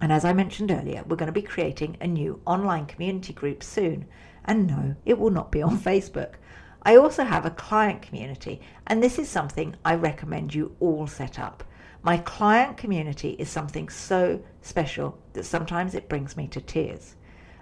And 0.00 0.12
as 0.12 0.24
I 0.24 0.32
mentioned 0.32 0.70
earlier, 0.70 1.02
we're 1.08 1.16
going 1.16 1.26
to 1.26 1.32
be 1.32 1.42
creating 1.42 1.96
a 2.00 2.06
new 2.06 2.40
online 2.46 2.86
community 2.86 3.32
group 3.32 3.64
soon. 3.64 4.06
And 4.44 4.68
no, 4.68 4.94
it 5.04 5.18
will 5.18 5.30
not 5.30 5.50
be 5.50 5.60
on 5.60 5.76
Facebook. 5.90 6.34
I 6.82 6.96
also 6.96 7.24
have 7.24 7.44
a 7.44 7.50
client 7.50 8.02
community, 8.02 8.60
and 8.86 9.02
this 9.02 9.18
is 9.18 9.28
something 9.28 9.76
I 9.84 9.94
recommend 9.94 10.54
you 10.54 10.76
all 10.80 11.06
set 11.06 11.38
up. 11.38 11.62
My 12.02 12.16
client 12.16 12.78
community 12.78 13.30
is 13.38 13.50
something 13.50 13.90
so 13.90 14.42
special 14.62 15.18
that 15.34 15.44
sometimes 15.44 15.94
it 15.94 16.08
brings 16.08 16.36
me 16.36 16.48
to 16.48 16.60
tears. 16.60 17.16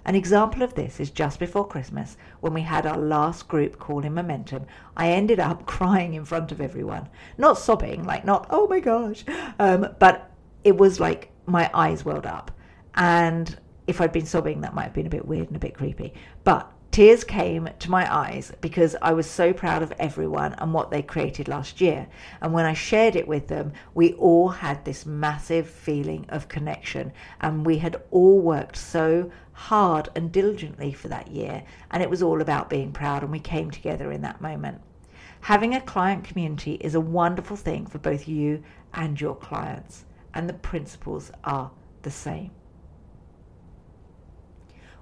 An 0.05 0.15
example 0.15 0.63
of 0.63 0.75
this 0.75 1.01
is 1.01 1.11
just 1.11 1.41
before 1.41 1.67
Christmas 1.67 2.17
when 2.41 2.55
we 2.55 2.63
had 2.63 2.87
our 2.87 2.97
last 2.97 3.49
group 3.49 3.79
call 3.79 4.05
in 4.05 4.15
Momentum. 4.15 4.67
I 4.97 5.11
ended 5.11 5.41
up 5.41 5.67
crying 5.67 6.15
in 6.15 6.25
front 6.25 6.53
of 6.53 6.61
everyone. 6.61 7.09
Not 7.37 7.59
sobbing, 7.59 8.05
like 8.05 8.25
not, 8.25 8.47
oh 8.51 8.69
my 8.69 8.79
gosh, 8.79 9.25
um, 9.59 9.89
but 9.99 10.31
it 10.63 10.77
was 10.77 11.01
like 11.01 11.31
my 11.47 11.69
eyes 11.75 12.05
welled 12.05 12.27
up. 12.27 12.53
And 12.95 13.59
if 13.89 14.01
I'd 14.01 14.13
been 14.13 14.27
sobbing, 14.27 14.61
that 14.61 14.75
might 14.75 14.85
have 14.85 14.95
been 14.95 15.07
a 15.07 15.11
bit 15.11 15.27
weird 15.27 15.49
and 15.49 15.57
a 15.57 15.61
bit 15.61 15.75
creepy. 15.75 16.15
But 16.45 16.73
Tears 16.91 17.23
came 17.23 17.69
to 17.79 17.91
my 17.91 18.13
eyes 18.13 18.51
because 18.61 18.97
I 19.03 19.13
was 19.13 19.31
so 19.31 19.53
proud 19.53 19.83
of 19.83 19.93
everyone 19.99 20.55
and 20.55 20.73
what 20.73 20.91
they 20.91 21.03
created 21.03 21.47
last 21.47 21.81
year. 21.81 22.09
And 22.41 22.53
when 22.53 22.65
I 22.65 22.73
shared 22.73 23.15
it 23.15 23.29
with 23.29 23.49
them, 23.49 23.73
we 23.95 24.15
all 24.15 24.49
had 24.49 24.85
this 24.85 25.07
massive 25.07 25.69
feeling 25.69 26.25
of 26.29 26.49
connection. 26.49 27.13
And 27.41 27.65
we 27.65 27.79
had 27.79 28.03
all 28.11 28.41
worked 28.41 28.77
so 28.77 29.31
hard 29.53 30.09
and 30.17 30.33
diligently 30.33 30.93
for 30.93 31.09
that 31.09 31.31
year. 31.31 31.63
And 31.91 32.03
it 32.03 32.11
was 32.11 32.23
all 32.23 32.41
about 32.41 32.71
being 32.71 32.93
proud. 32.93 33.23
And 33.23 33.31
we 33.31 33.39
came 33.41 33.71
together 33.71 34.11
in 34.11 34.23
that 34.23 34.41
moment. 34.41 34.81
Having 35.43 35.75
a 35.75 35.81
client 35.83 36.25
community 36.25 36.75
is 36.81 36.95
a 36.95 37.01
wonderful 37.01 37.57
thing 37.57 37.87
for 37.87 37.99
both 37.99 38.27
you 38.27 38.65
and 38.95 39.21
your 39.21 39.37
clients. 39.37 40.05
And 40.35 40.49
the 40.49 40.55
principles 40.55 41.31
are 41.45 41.71
the 42.03 42.11
same. 42.11 42.51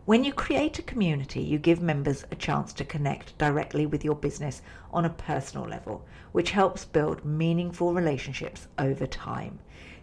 When 0.06 0.22
you 0.22 0.32
create 0.32 0.78
a 0.78 0.82
community, 0.82 1.40
you 1.40 1.58
give 1.58 1.82
members 1.82 2.24
a 2.30 2.36
chance 2.36 2.72
to 2.74 2.84
connect 2.84 3.36
directly 3.38 3.86
with 3.86 4.04
your 4.04 4.14
business 4.14 4.62
on 4.92 5.04
a 5.04 5.10
personal 5.10 5.66
level, 5.66 6.06
which 6.30 6.52
helps 6.52 6.84
build 6.84 7.24
meaningful 7.24 7.92
relationships 7.92 8.68
over 8.78 9.04
time. 9.04 9.58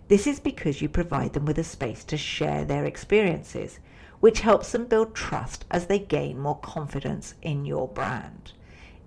This 0.10 0.27
is 0.27 0.41
because 0.41 0.81
you 0.81 0.89
provide 0.89 1.31
them 1.31 1.45
with 1.45 1.57
a 1.57 1.63
space 1.63 2.03
to 2.03 2.17
share 2.17 2.65
their 2.65 2.83
experiences, 2.83 3.79
which 4.19 4.41
helps 4.41 4.74
them 4.74 4.88
build 4.88 5.15
trust 5.15 5.63
as 5.72 5.86
they 5.86 6.00
gain 6.00 6.38
more 6.38 6.57
confidence 6.60 7.36
in 7.41 7.63
your 7.63 7.88
brand. 7.88 8.51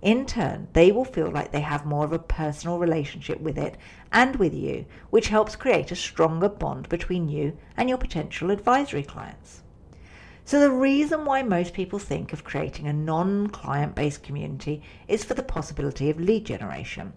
In 0.00 0.25
turn, 0.25 0.69
they 0.73 0.93
will 0.93 1.05
feel 1.05 1.31
like 1.31 1.53
they 1.53 1.61
have 1.61 1.85
more 1.85 2.07
of 2.07 2.15
a 2.15 2.19
personal 2.19 2.79
relationship 2.79 3.38
with 3.38 3.59
it 3.59 3.76
and 4.12 4.37
with 4.37 4.55
you, 4.55 4.87
which 5.11 5.29
helps 5.29 5.57
create 5.57 5.93
a 5.93 5.95
stronger 5.95 6.49
bond 6.49 6.88
between 6.88 7.29
you 7.29 7.59
and 7.76 7.91
your 7.91 7.99
potential 7.99 8.50
advisory 8.50 9.03
clients. 9.03 9.61
So, 10.47 10.61
the 10.61 10.71
reason 10.71 11.25
why 11.25 11.43
most 11.43 11.75
people 11.75 11.99
think 11.99 12.33
of 12.33 12.45
creating 12.45 12.87
a 12.87 12.93
non 12.93 13.49
client 13.49 13.97
based 13.97 14.23
community 14.23 14.81
is 15.09 15.25
for 15.25 15.35
the 15.35 15.43
possibility 15.43 16.09
of 16.09 16.21
lead 16.21 16.47
generation. 16.47 17.15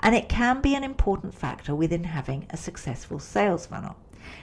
And 0.00 0.14
it 0.14 0.30
can 0.30 0.62
be 0.62 0.74
an 0.74 0.82
important 0.82 1.34
factor 1.34 1.74
within 1.74 2.04
having 2.04 2.46
a 2.48 2.56
successful 2.56 3.18
sales 3.18 3.66
funnel. 3.66 3.96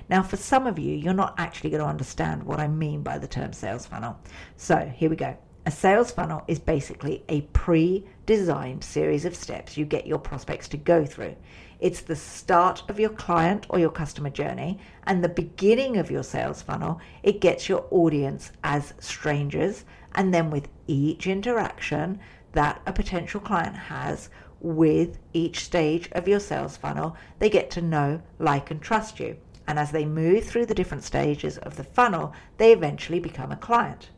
Now, 0.07 0.21
for 0.21 0.37
some 0.37 0.67
of 0.67 0.77
you, 0.77 0.95
you're 0.95 1.15
not 1.15 1.33
actually 1.39 1.71
going 1.71 1.81
to 1.81 1.89
understand 1.89 2.43
what 2.43 2.59
I 2.59 2.67
mean 2.67 3.01
by 3.01 3.17
the 3.17 3.27
term 3.27 3.53
sales 3.53 3.87
funnel. 3.87 4.19
So, 4.55 4.85
here 4.95 5.09
we 5.09 5.15
go. 5.15 5.35
A 5.65 5.71
sales 5.71 6.11
funnel 6.11 6.43
is 6.47 6.59
basically 6.59 7.23
a 7.29 7.41
pre 7.41 8.05
designed 8.27 8.83
series 8.83 9.25
of 9.25 9.33
steps 9.35 9.77
you 9.77 9.85
get 9.85 10.05
your 10.05 10.19
prospects 10.19 10.67
to 10.67 10.77
go 10.77 11.05
through. 11.05 11.35
It's 11.79 12.01
the 12.01 12.15
start 12.15 12.83
of 12.89 12.99
your 12.99 13.09
client 13.09 13.65
or 13.69 13.79
your 13.79 13.89
customer 13.89 14.29
journey 14.29 14.79
and 15.05 15.23
the 15.23 15.29
beginning 15.29 15.97
of 15.97 16.11
your 16.11 16.23
sales 16.23 16.61
funnel. 16.61 16.99
It 17.23 17.41
gets 17.41 17.69
your 17.69 17.85
audience 17.89 18.51
as 18.63 18.93
strangers, 18.99 19.85
and 20.13 20.33
then 20.33 20.51
with 20.51 20.67
each 20.87 21.25
interaction 21.25 22.19
that 22.51 22.81
a 22.85 22.91
potential 22.91 23.39
client 23.39 23.75
has 23.75 24.29
with 24.59 25.19
each 25.33 25.63
stage 25.63 26.09
of 26.11 26.27
your 26.27 26.39
sales 26.39 26.75
funnel, 26.75 27.15
they 27.39 27.49
get 27.49 27.71
to 27.71 27.81
know, 27.81 28.21
like, 28.39 28.71
and 28.71 28.81
trust 28.81 29.19
you. 29.19 29.37
And 29.67 29.79
as 29.79 29.91
they 29.91 30.05
move 30.05 30.43
through 30.43 30.65
the 30.65 30.73
different 30.73 31.03
stages 31.03 31.57
of 31.59 31.77
the 31.77 31.83
funnel, 31.83 32.33
they 32.57 32.73
eventually 32.73 33.19
become 33.19 33.51
a 33.51 33.57
client. 33.57 34.09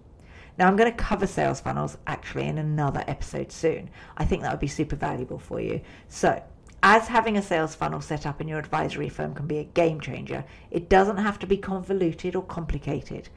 Now, 0.60 0.68
I'm 0.68 0.76
going 0.76 0.92
to 0.92 0.98
cover 0.98 1.26
sales 1.26 1.62
funnels 1.62 1.98
actually 2.06 2.48
in 2.48 2.58
another 2.58 3.02
episode 3.08 3.50
soon. 3.50 3.90
I 4.18 4.26
think 4.26 4.42
that 4.42 4.52
would 4.52 4.60
be 4.60 4.68
super 4.68 4.98
valuable 4.98 5.40
for 5.40 5.62
you. 5.62 5.80
So, 6.10 6.44
as 6.84 7.08
having 7.08 7.38
a 7.38 7.42
sales 7.42 7.76
funnel 7.76 8.02
set 8.02 8.26
up 8.26 8.42
in 8.42 8.48
your 8.50 8.60
advisory 8.60 9.08
firm 9.08 9.34
can 9.34 9.48
be 9.48 9.60
a 9.60 9.64
game 9.64 10.02
changer, 10.02 10.44
it 10.70 10.90
doesn't 10.90 11.16
have 11.16 11.40
to 11.40 11.48
be 11.48 11.56
convoluted 11.56 12.36
or 12.36 12.44
complicated. 12.44 13.30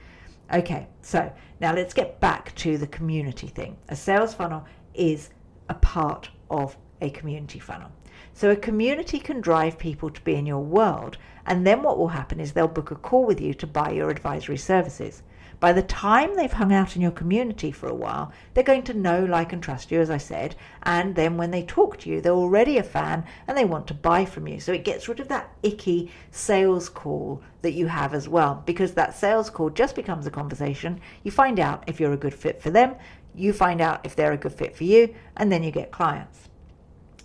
Okay, 0.53 0.89
so 1.01 1.33
now 1.61 1.73
let's 1.73 1.95
get 1.95 2.19
back 2.19 2.57
to 2.57 2.77
the 2.77 2.89
community 2.89 3.47
thing. 3.47 3.77
A 3.89 3.95
sales 3.95 4.35
funnel 4.35 4.65
is 4.93 5.31
a 5.69 5.75
part 5.75 6.29
of 6.51 6.77
a 7.01 7.11
community 7.11 7.61
funnel. 7.61 7.93
So 8.35 8.51
a 8.51 8.57
community 8.57 9.21
can 9.21 9.41
drive 9.41 9.79
people 9.79 10.11
to 10.11 10.21
be 10.23 10.35
in 10.35 10.45
your 10.47 10.59
world, 10.59 11.19
and 11.47 11.65
then 11.65 11.85
what 11.85 11.99
will 11.99 12.09
happen 12.09 12.41
is 12.41 12.53
they'll 12.53 12.67
book 12.67 12.91
a 12.91 12.97
call 12.97 13.27
with 13.27 13.41
you 13.41 13.55
to 13.55 13.67
buy 13.69 13.93
your 13.93 14.11
advisory 14.11 14.57
services. 14.57 15.23
By 15.63 15.73
the 15.73 15.83
time 15.83 16.35
they've 16.35 16.53
hung 16.53 16.73
out 16.73 16.97
in 16.97 17.03
your 17.03 17.13
community 17.13 17.71
for 17.71 17.87
a 17.89 17.95
while, 17.95 18.33
they're 18.53 18.65
going 18.65 18.83
to 18.83 18.95
know, 18.95 19.25
like, 19.25 19.53
and 19.53 19.63
trust 19.63 19.93
you, 19.93 20.01
as 20.01 20.11
I 20.11 20.17
said. 20.17 20.57
And 20.83 21.15
then 21.15 21.37
when 21.37 21.53
they 21.53 21.63
talk 21.63 21.99
to 21.99 22.11
you, 22.11 22.21
they're 22.21 22.33
already 22.33 22.79
a 22.79 22.83
fan 22.83 23.25
and 23.47 23.57
they 23.57 23.65
want 23.65 23.87
to 23.87 23.95
buy 23.95 24.25
from 24.25 24.49
you. 24.49 24.59
So 24.59 24.73
it 24.73 24.83
gets 24.83 25.07
rid 25.07 25.21
of 25.21 25.29
that 25.29 25.55
icky 25.63 26.11
sales 26.33 26.89
call 26.89 27.43
that 27.61 27.75
you 27.75 27.87
have 27.87 28.13
as 28.13 28.29
well, 28.29 28.61
because 28.67 28.95
that 28.95 29.17
sales 29.17 29.51
call 29.51 29.71
just 29.71 29.95
becomes 29.95 30.27
a 30.27 30.33
conversation. 30.33 31.01
You 31.23 31.31
find 31.31 31.61
out 31.61 31.85
if 31.87 32.01
you're 32.01 32.13
a 32.13 32.17
good 32.17 32.35
fit 32.35 32.61
for 32.61 32.71
them, 32.71 32.97
you 33.33 33.53
find 33.53 33.81
out 33.81 34.05
if 34.05 34.17
they're 34.17 34.33
a 34.33 34.37
good 34.37 34.55
fit 34.55 34.75
for 34.75 34.83
you, 34.83 35.15
and 35.37 35.53
then 35.53 35.63
you 35.63 35.71
get 35.71 35.93
clients. 35.93 36.49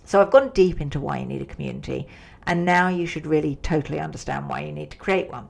So 0.04 0.22
I've 0.22 0.30
gone 0.30 0.50
deep 0.50 0.80
into 0.80 1.00
why 1.00 1.18
you 1.18 1.26
need 1.26 1.42
a 1.42 1.44
community, 1.44 2.06
and 2.46 2.64
now 2.64 2.86
you 2.86 3.04
should 3.04 3.26
really 3.26 3.56
totally 3.56 3.98
understand 3.98 4.48
why 4.48 4.60
you 4.60 4.70
need 4.70 4.92
to 4.92 4.96
create 4.96 5.28
one. 5.28 5.48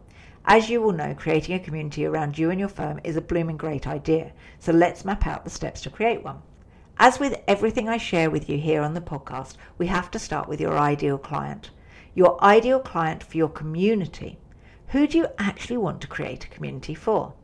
As 0.50 0.71
you 0.71 0.81
will 0.81 0.93
know, 0.93 1.14
creating 1.14 1.55
a 1.55 1.59
community 1.59 2.07
around 2.07 2.38
you 2.38 2.50
and 2.50 2.59
your 2.59 2.71
firm 2.71 3.00
is 3.05 3.17
a 3.17 3.21
blooming 3.21 3.59
great 3.59 3.87
idea. 3.87 4.33
So 4.59 4.73
let's 4.73 5.05
map 5.05 5.26
out 5.26 5.45
the 5.45 5.50
steps 5.50 5.83
to 5.83 5.90
create 5.90 6.25
one. 6.25 6.40
As 6.99 7.21
with 7.21 7.38
everything 7.47 7.87
I 7.87 7.99
share 7.99 8.31
with 8.31 8.49
you 8.49 8.57
here 8.57 8.81
on 8.81 8.95
the 8.95 9.02
podcast, 9.02 9.57
we 9.76 9.88
have 9.88 10.11
to 10.11 10.19
start 10.19 10.49
with 10.49 10.59
your 10.59 10.78
ideal 10.78 11.19
client. 11.19 11.69
Your 12.14 12.43
ideal 12.43 12.81
client 12.81 13.23
for 13.23 13.37
your 13.37 13.50
community. 13.50 14.38
Who 14.87 15.07
do 15.07 15.19
you 15.19 15.26
actually 15.37 15.76
want 15.76 16.00
to 16.00 16.07
create 16.07 16.47
a 16.47 16.49
community 16.49 16.95
for? 16.95 17.35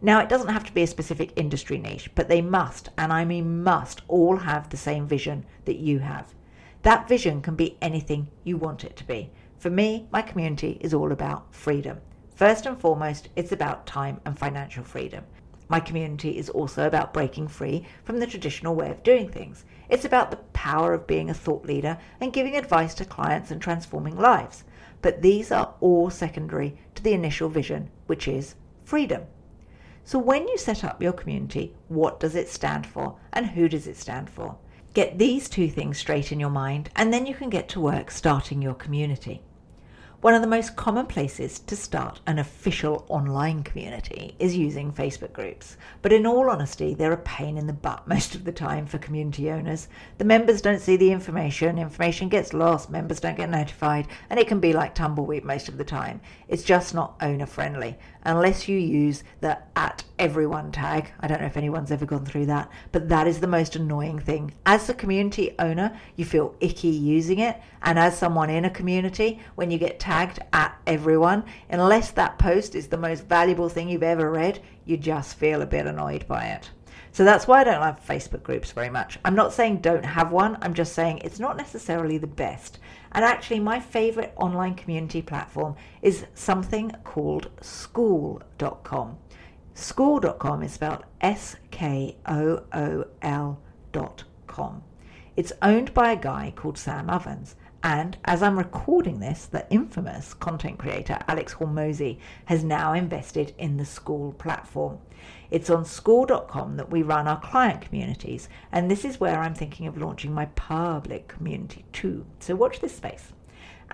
Now, 0.00 0.20
it 0.20 0.30
doesn't 0.30 0.48
have 0.48 0.64
to 0.64 0.72
be 0.72 0.84
a 0.84 0.86
specific 0.86 1.34
industry 1.36 1.76
niche, 1.76 2.14
but 2.14 2.28
they 2.28 2.40
must, 2.40 2.88
and 2.96 3.12
I 3.12 3.26
mean 3.26 3.62
must, 3.62 4.00
all 4.08 4.38
have 4.38 4.70
the 4.70 4.78
same 4.78 5.06
vision 5.06 5.44
that 5.66 5.76
you 5.76 5.98
have. 5.98 6.32
That 6.80 7.08
vision 7.08 7.42
can 7.42 7.56
be 7.56 7.76
anything 7.82 8.28
you 8.42 8.56
want 8.56 8.84
it 8.84 8.96
to 8.96 9.04
be. 9.04 9.30
For 9.58 9.68
me, 9.68 10.08
my 10.10 10.22
community 10.22 10.78
is 10.80 10.94
all 10.94 11.12
about 11.12 11.54
freedom. 11.54 12.00
First 12.34 12.66
and 12.66 12.76
foremost, 12.76 13.28
it's 13.36 13.52
about 13.52 13.86
time 13.86 14.20
and 14.24 14.36
financial 14.36 14.82
freedom. 14.82 15.24
My 15.68 15.78
community 15.78 16.36
is 16.36 16.50
also 16.50 16.86
about 16.86 17.14
breaking 17.14 17.46
free 17.46 17.86
from 18.02 18.18
the 18.18 18.26
traditional 18.26 18.74
way 18.74 18.90
of 18.90 19.04
doing 19.04 19.28
things. 19.28 19.64
It's 19.88 20.04
about 20.04 20.32
the 20.32 20.38
power 20.52 20.92
of 20.92 21.06
being 21.06 21.30
a 21.30 21.34
thought 21.34 21.64
leader 21.64 21.96
and 22.20 22.32
giving 22.32 22.56
advice 22.56 22.92
to 22.94 23.04
clients 23.04 23.52
and 23.52 23.62
transforming 23.62 24.16
lives. 24.16 24.64
But 25.00 25.22
these 25.22 25.52
are 25.52 25.74
all 25.80 26.10
secondary 26.10 26.76
to 26.96 27.02
the 27.04 27.12
initial 27.12 27.48
vision, 27.48 27.88
which 28.06 28.26
is 28.26 28.56
freedom. 28.84 29.22
So 30.04 30.18
when 30.18 30.48
you 30.48 30.58
set 30.58 30.82
up 30.82 31.00
your 31.00 31.12
community, 31.12 31.76
what 31.86 32.18
does 32.18 32.34
it 32.34 32.48
stand 32.48 32.84
for 32.84 33.16
and 33.32 33.46
who 33.46 33.68
does 33.68 33.86
it 33.86 33.96
stand 33.96 34.28
for? 34.28 34.58
Get 34.92 35.18
these 35.18 35.48
two 35.48 35.68
things 35.68 35.98
straight 35.98 36.32
in 36.32 36.40
your 36.40 36.50
mind 36.50 36.90
and 36.96 37.12
then 37.12 37.26
you 37.26 37.34
can 37.34 37.48
get 37.48 37.68
to 37.70 37.80
work 37.80 38.10
starting 38.10 38.60
your 38.60 38.74
community. 38.74 39.42
One 40.24 40.32
of 40.32 40.40
the 40.40 40.48
most 40.48 40.74
common 40.74 41.04
places 41.04 41.58
to 41.58 41.76
start 41.76 42.20
an 42.26 42.38
official 42.38 43.04
online 43.10 43.62
community 43.62 44.34
is 44.38 44.56
using 44.56 44.90
Facebook 44.90 45.34
groups. 45.34 45.76
But 46.00 46.14
in 46.14 46.24
all 46.24 46.48
honesty, 46.48 46.94
they're 46.94 47.12
a 47.12 47.18
pain 47.18 47.58
in 47.58 47.66
the 47.66 47.74
butt 47.74 48.08
most 48.08 48.34
of 48.34 48.44
the 48.44 48.50
time 48.50 48.86
for 48.86 48.96
community 48.96 49.50
owners. 49.50 49.88
The 50.16 50.24
members 50.24 50.62
don't 50.62 50.80
see 50.80 50.96
the 50.96 51.12
information, 51.12 51.78
information 51.78 52.30
gets 52.30 52.54
lost, 52.54 52.88
members 52.88 53.20
don't 53.20 53.36
get 53.36 53.50
notified, 53.50 54.08
and 54.30 54.40
it 54.40 54.48
can 54.48 54.60
be 54.60 54.72
like 54.72 54.94
tumbleweed 54.94 55.44
most 55.44 55.68
of 55.68 55.76
the 55.76 55.84
time. 55.84 56.22
It's 56.48 56.62
just 56.62 56.94
not 56.94 57.16
owner 57.20 57.44
friendly 57.44 57.98
unless 58.22 58.66
you 58.66 58.78
use 58.78 59.24
the 59.42 59.58
at 59.76 60.02
everyone 60.18 60.72
tag. 60.72 61.12
I 61.20 61.26
don't 61.26 61.42
know 61.42 61.46
if 61.48 61.58
anyone's 61.58 61.90
ever 61.90 62.06
gone 62.06 62.24
through 62.24 62.46
that, 62.46 62.70
but 62.92 63.10
that 63.10 63.26
is 63.26 63.40
the 63.40 63.46
most 63.46 63.76
annoying 63.76 64.20
thing. 64.20 64.54
As 64.64 64.86
the 64.86 64.94
community 64.94 65.54
owner, 65.58 65.94
you 66.16 66.24
feel 66.24 66.54
icky 66.60 66.88
using 66.88 67.40
it, 67.40 67.60
and 67.82 67.98
as 67.98 68.16
someone 68.16 68.48
in 68.48 68.64
a 68.64 68.70
community, 68.70 69.40
when 69.56 69.70
you 69.70 69.76
get 69.76 70.00
tagged 70.00 70.13
at 70.14 70.78
everyone, 70.86 71.44
unless 71.68 72.12
that 72.12 72.38
post 72.38 72.74
is 72.74 72.88
the 72.88 72.96
most 72.96 73.26
valuable 73.26 73.68
thing 73.68 73.88
you've 73.88 74.02
ever 74.02 74.30
read, 74.30 74.60
you 74.84 74.96
just 74.96 75.36
feel 75.36 75.60
a 75.60 75.66
bit 75.66 75.86
annoyed 75.86 76.26
by 76.28 76.46
it. 76.46 76.70
So 77.10 77.24
that's 77.24 77.46
why 77.46 77.60
I 77.60 77.64
don't 77.64 77.80
like 77.80 78.04
Facebook 78.04 78.42
groups 78.42 78.72
very 78.72 78.90
much. 78.90 79.18
I'm 79.24 79.34
not 79.34 79.52
saying 79.52 79.78
don't 79.78 80.04
have 80.04 80.32
one, 80.32 80.58
I'm 80.62 80.74
just 80.74 80.94
saying 80.94 81.18
it's 81.18 81.38
not 81.38 81.56
necessarily 81.56 82.18
the 82.18 82.26
best. 82.26 82.78
And 83.12 83.24
actually, 83.24 83.60
my 83.60 83.78
favorite 83.78 84.32
online 84.36 84.74
community 84.74 85.22
platform 85.22 85.76
is 86.02 86.26
something 86.34 86.90
called 87.04 87.50
skool.com. 87.60 89.18
Skool.com 89.74 90.62
is 90.62 90.72
spelled 90.72 91.04
S 91.20 91.56
K 91.70 92.16
O 92.26 92.62
O 92.72 93.04
L.com. 93.22 94.82
It's 95.36 95.52
owned 95.62 95.94
by 95.94 96.12
a 96.12 96.16
guy 96.16 96.52
called 96.54 96.78
Sam 96.78 97.10
Ovens. 97.10 97.56
And 97.84 98.16
as 98.24 98.42
I'm 98.42 98.56
recording 98.56 99.20
this, 99.20 99.44
the 99.44 99.70
infamous 99.70 100.32
content 100.32 100.78
creator 100.78 101.18
Alex 101.28 101.52
Hormozi 101.52 102.18
has 102.46 102.64
now 102.64 102.94
invested 102.94 103.52
in 103.58 103.76
the 103.76 103.84
Skool 103.84 104.38
platform. 104.38 105.00
It's 105.50 105.68
on 105.68 105.84
skool.com 105.84 106.78
that 106.78 106.90
we 106.90 107.02
run 107.02 107.28
our 107.28 107.38
client 107.38 107.82
communities, 107.82 108.48
and 108.72 108.90
this 108.90 109.04
is 109.04 109.20
where 109.20 109.38
I'm 109.38 109.54
thinking 109.54 109.86
of 109.86 109.98
launching 109.98 110.32
my 110.32 110.46
public 110.46 111.28
community 111.28 111.84
too. 111.92 112.24
So 112.38 112.54
watch 112.56 112.80
this 112.80 112.96
space. 112.96 113.33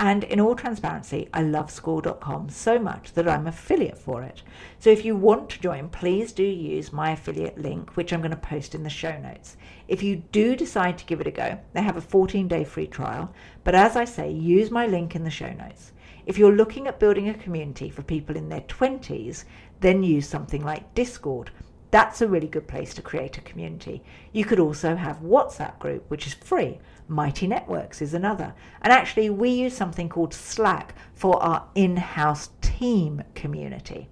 And 0.01 0.25
in 0.25 0.41
all 0.41 0.55
transparency, 0.55 1.29
I 1.35 1.43
love 1.43 1.67
skool.com 1.67 2.49
so 2.49 2.79
much 2.79 3.13
that 3.13 3.29
I'm 3.29 3.47
affiliate 3.47 3.99
for 3.99 4.23
it. 4.23 4.43
So 4.79 4.89
if 4.89 5.05
you 5.05 5.15
want 5.15 5.51
to 5.51 5.61
join, 5.61 5.91
please 5.91 6.33
do 6.33 6.43
use 6.43 6.91
my 6.91 7.11
affiliate 7.11 7.59
link, 7.59 7.99
which 7.99 8.11
I'm 8.11 8.23
going 8.23 8.31
to 8.31 8.37
post 8.39 8.75
in 8.75 8.83
the 8.83 8.89
show 8.89 9.19
notes. 9.19 9.59
If 9.89 10.03
you 10.03 10.17
do 10.17 10.57
decide 10.57 10.97
to 10.97 11.05
give 11.05 11.21
it 11.21 11.27
a 11.27 11.31
go, 11.31 11.59
they 11.75 11.83
have 11.83 11.99
a 11.99 12.01
14 12.01 12.49
day 12.49 12.65
free 12.65 12.87
trial. 12.87 13.35
But 13.63 13.75
as 13.75 13.95
I 13.95 14.07
say, 14.07 14.31
use 14.33 14.71
my 14.71 14.87
link 14.87 15.15
in 15.15 15.23
the 15.23 15.29
show 15.29 15.53
notes. 15.53 15.93
If 16.25 16.39
you're 16.39 16.57
looking 16.57 16.87
at 16.87 16.99
building 16.99 17.29
a 17.29 17.35
community 17.35 17.91
for 17.91 18.03
people 18.03 18.39
in 18.39 18.49
their 18.49 18.63
20s, 18.63 19.45
then 19.81 20.03
use 20.03 20.27
something 20.27 20.65
like 20.65 20.95
Discord. 20.95 21.51
That's 21.91 22.23
a 22.23 22.29
really 22.29 22.49
good 22.49 22.69
place 22.69 22.95
to 22.95 23.03
create 23.03 23.37
a 23.37 23.43
community. 23.43 24.03
You 24.33 24.47
could 24.47 24.61
also 24.61 24.95
have 24.95 25.19
WhatsApp 25.21 25.79
group, 25.79 26.09
which 26.09 26.27
is 26.27 26.35
free. 26.35 26.79
Mighty 27.11 27.49
Networks 27.49 28.01
is 28.01 28.15
another. 28.15 28.55
And 28.81 28.93
actually, 28.93 29.29
we 29.31 29.51
use 29.51 29.77
something 29.77 30.09
called 30.09 30.33
Slack 30.33 30.95
for 31.13 31.43
our 31.43 31.67
in 31.75 31.97
house 31.97 32.51
team 32.61 33.25
community. 33.35 34.09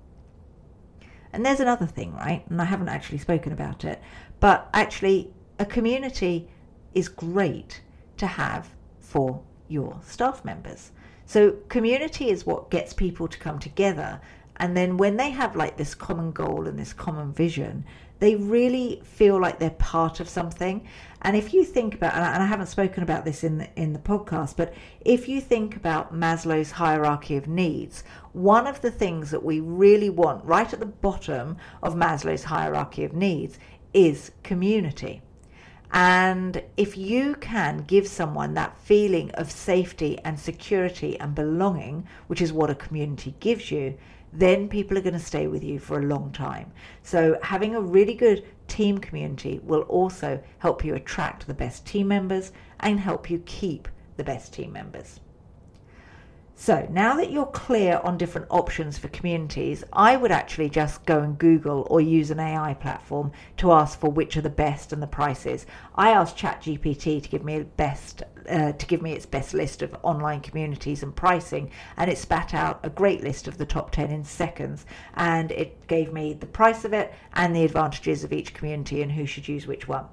And 1.33 1.47
there's 1.47 1.61
another 1.61 1.87
thing, 1.87 2.13
right? 2.15 2.45
And 2.51 2.61
I 2.61 2.65
haven't 2.65 2.89
actually 2.89 3.19
spoken 3.19 3.53
about 3.53 3.85
it, 3.85 4.03
but 4.41 4.69
actually, 4.75 5.31
a 5.59 5.65
community 5.65 6.49
is 6.93 7.09
great 7.09 7.83
to 8.17 8.27
have 8.27 8.75
for 8.99 9.43
your 9.69 10.01
staff 10.05 10.45
members. 10.45 10.91
So, 11.25 11.53
community 11.69 12.31
is 12.31 12.47
what 12.47 12.71
gets 12.71 12.93
people 12.93 13.29
to 13.29 13.39
come 13.39 13.59
together 13.59 14.21
and 14.59 14.77
then 14.77 14.97
when 14.97 15.17
they 15.17 15.31
have 15.31 15.57
like 15.57 15.77
this 15.77 15.95
common 15.95 16.33
goal 16.33 16.67
and 16.67 16.79
this 16.79 16.93
common 16.93 17.33
vision, 17.33 17.85
they 18.21 18.35
really 18.35 19.01
feel 19.05 19.41
like 19.41 19.59
they're 19.59 19.71
part 19.71 20.19
of 20.19 20.29
something. 20.29 20.87
And 21.23 21.37
if 21.37 21.55
you 21.55 21.65
think 21.65 21.95
about, 21.95 22.15
and 22.15 22.43
I 22.43 22.47
haven't 22.47 22.67
spoken 22.67 23.03
about 23.03 23.25
this 23.25 23.45
in 23.45 23.59
the, 23.59 23.69
in 23.77 23.93
the 23.93 23.99
podcast, 23.99 24.57
but 24.57 24.75
if 25.01 25.29
you 25.29 25.41
think 25.41 25.77
about 25.77 26.13
Maslow's 26.13 26.73
hierarchy 26.73 27.37
of 27.37 27.47
needs, 27.47 28.03
one 28.33 28.67
of 28.67 28.81
the 28.81 28.91
things 28.91 29.31
that 29.31 29.45
we 29.45 29.61
really 29.61 30.11
want 30.11 30.45
right 30.45 30.73
at 30.73 30.81
the 30.81 30.87
bottom 30.87 31.57
of 31.83 31.95
Maslow's 31.95 32.45
hierarchy 32.45 33.05
of 33.05 33.13
needs 33.13 33.59
is 33.95 34.33
community. 34.43 35.23
And 35.91 36.63
if 36.77 36.99
you 36.99 37.35
can 37.37 37.85
give 37.87 38.07
someone 38.07 38.55
that 38.55 38.77
feeling 38.77 39.31
of 39.33 39.51
safety 39.51 40.19
and 40.19 40.39
security 40.39 41.19
and 41.19 41.35
belonging, 41.35 42.07
which 42.27 42.43
is 42.43 42.53
what 42.53 42.69
a 42.69 42.75
community 42.75 43.35
gives 43.41 43.71
you, 43.71 43.97
then 44.33 44.69
people 44.69 44.97
are 44.99 45.03
going 45.03 45.15
to 45.15 45.21
stay 45.21 45.47
with 45.47 45.65
you 45.65 45.79
for 45.79 45.99
a 45.99 46.07
long 46.07 46.33
time. 46.33 46.73
So, 47.03 47.39
having 47.43 47.75
a 47.75 47.81
really 47.81 48.15
good 48.15 48.45
team 48.67 48.99
community 48.99 49.61
will 49.63 49.83
also 49.83 50.43
help 50.59 50.85
you 50.85 50.95
attract 50.95 51.47
the 51.47 51.55
best 51.55 51.87
team 51.87 52.09
members 52.09 52.53
and 52.81 53.01
help 53.01 53.31
you 53.31 53.39
keep 53.47 53.89
the 54.17 54.25
best 54.25 54.53
team 54.53 54.73
members. 54.73 55.21
So 56.61 56.89
now 56.91 57.15
that 57.15 57.31
you're 57.31 57.47
clear 57.47 58.01
on 58.03 58.19
different 58.19 58.49
options 58.51 58.99
for 58.99 59.07
communities, 59.07 59.85
I 59.93 60.17
would 60.17 60.33
actually 60.33 60.69
just 60.69 61.07
go 61.07 61.21
and 61.21 61.39
Google 61.39 61.87
or 61.89 62.01
use 62.01 62.33
an 62.33 62.41
AI 62.41 62.75
platform 62.75 63.31
to 63.59 63.71
ask 63.71 64.01
for 64.01 64.11
which 64.11 64.37
are 64.37 64.41
the 64.41 64.51
best 64.51 64.93
and 64.93 65.01
the 65.01 65.07
prices. 65.07 65.67
I 65.95 66.11
asked 66.11 66.37
ChatGPT 66.37 67.23
to 67.23 67.29
give 67.29 67.45
me 67.45 67.63
best 67.63 68.25
uh, 68.51 68.73
to 68.73 68.87
give 68.87 69.01
me 69.03 69.13
its 69.13 69.25
best 69.25 69.55
list 69.55 69.83
of 69.83 69.97
online 70.03 70.41
communities 70.41 71.05
and 71.05 71.15
pricing, 71.15 71.71
and 71.97 72.11
it 72.11 72.19
spat 72.19 72.53
out 72.53 72.81
a 72.83 72.91
great 72.91 73.23
list 73.23 73.47
of 73.47 73.57
the 73.57 73.65
top 73.65 73.93
ten 73.93 74.11
in 74.11 74.25
seconds. 74.25 74.85
And 75.15 75.53
it 75.53 75.87
gave 75.87 76.13
me 76.13 76.33
the 76.33 76.47
price 76.47 76.85
of 76.85 76.93
it 76.93 77.15
and 77.35 77.55
the 77.55 77.65
advantages 77.65 78.25
of 78.25 78.33
each 78.33 78.53
community 78.53 79.01
and 79.01 79.13
who 79.13 79.27
should 79.27 79.47
use 79.47 79.69
which 79.69 79.87
one. 79.87 80.07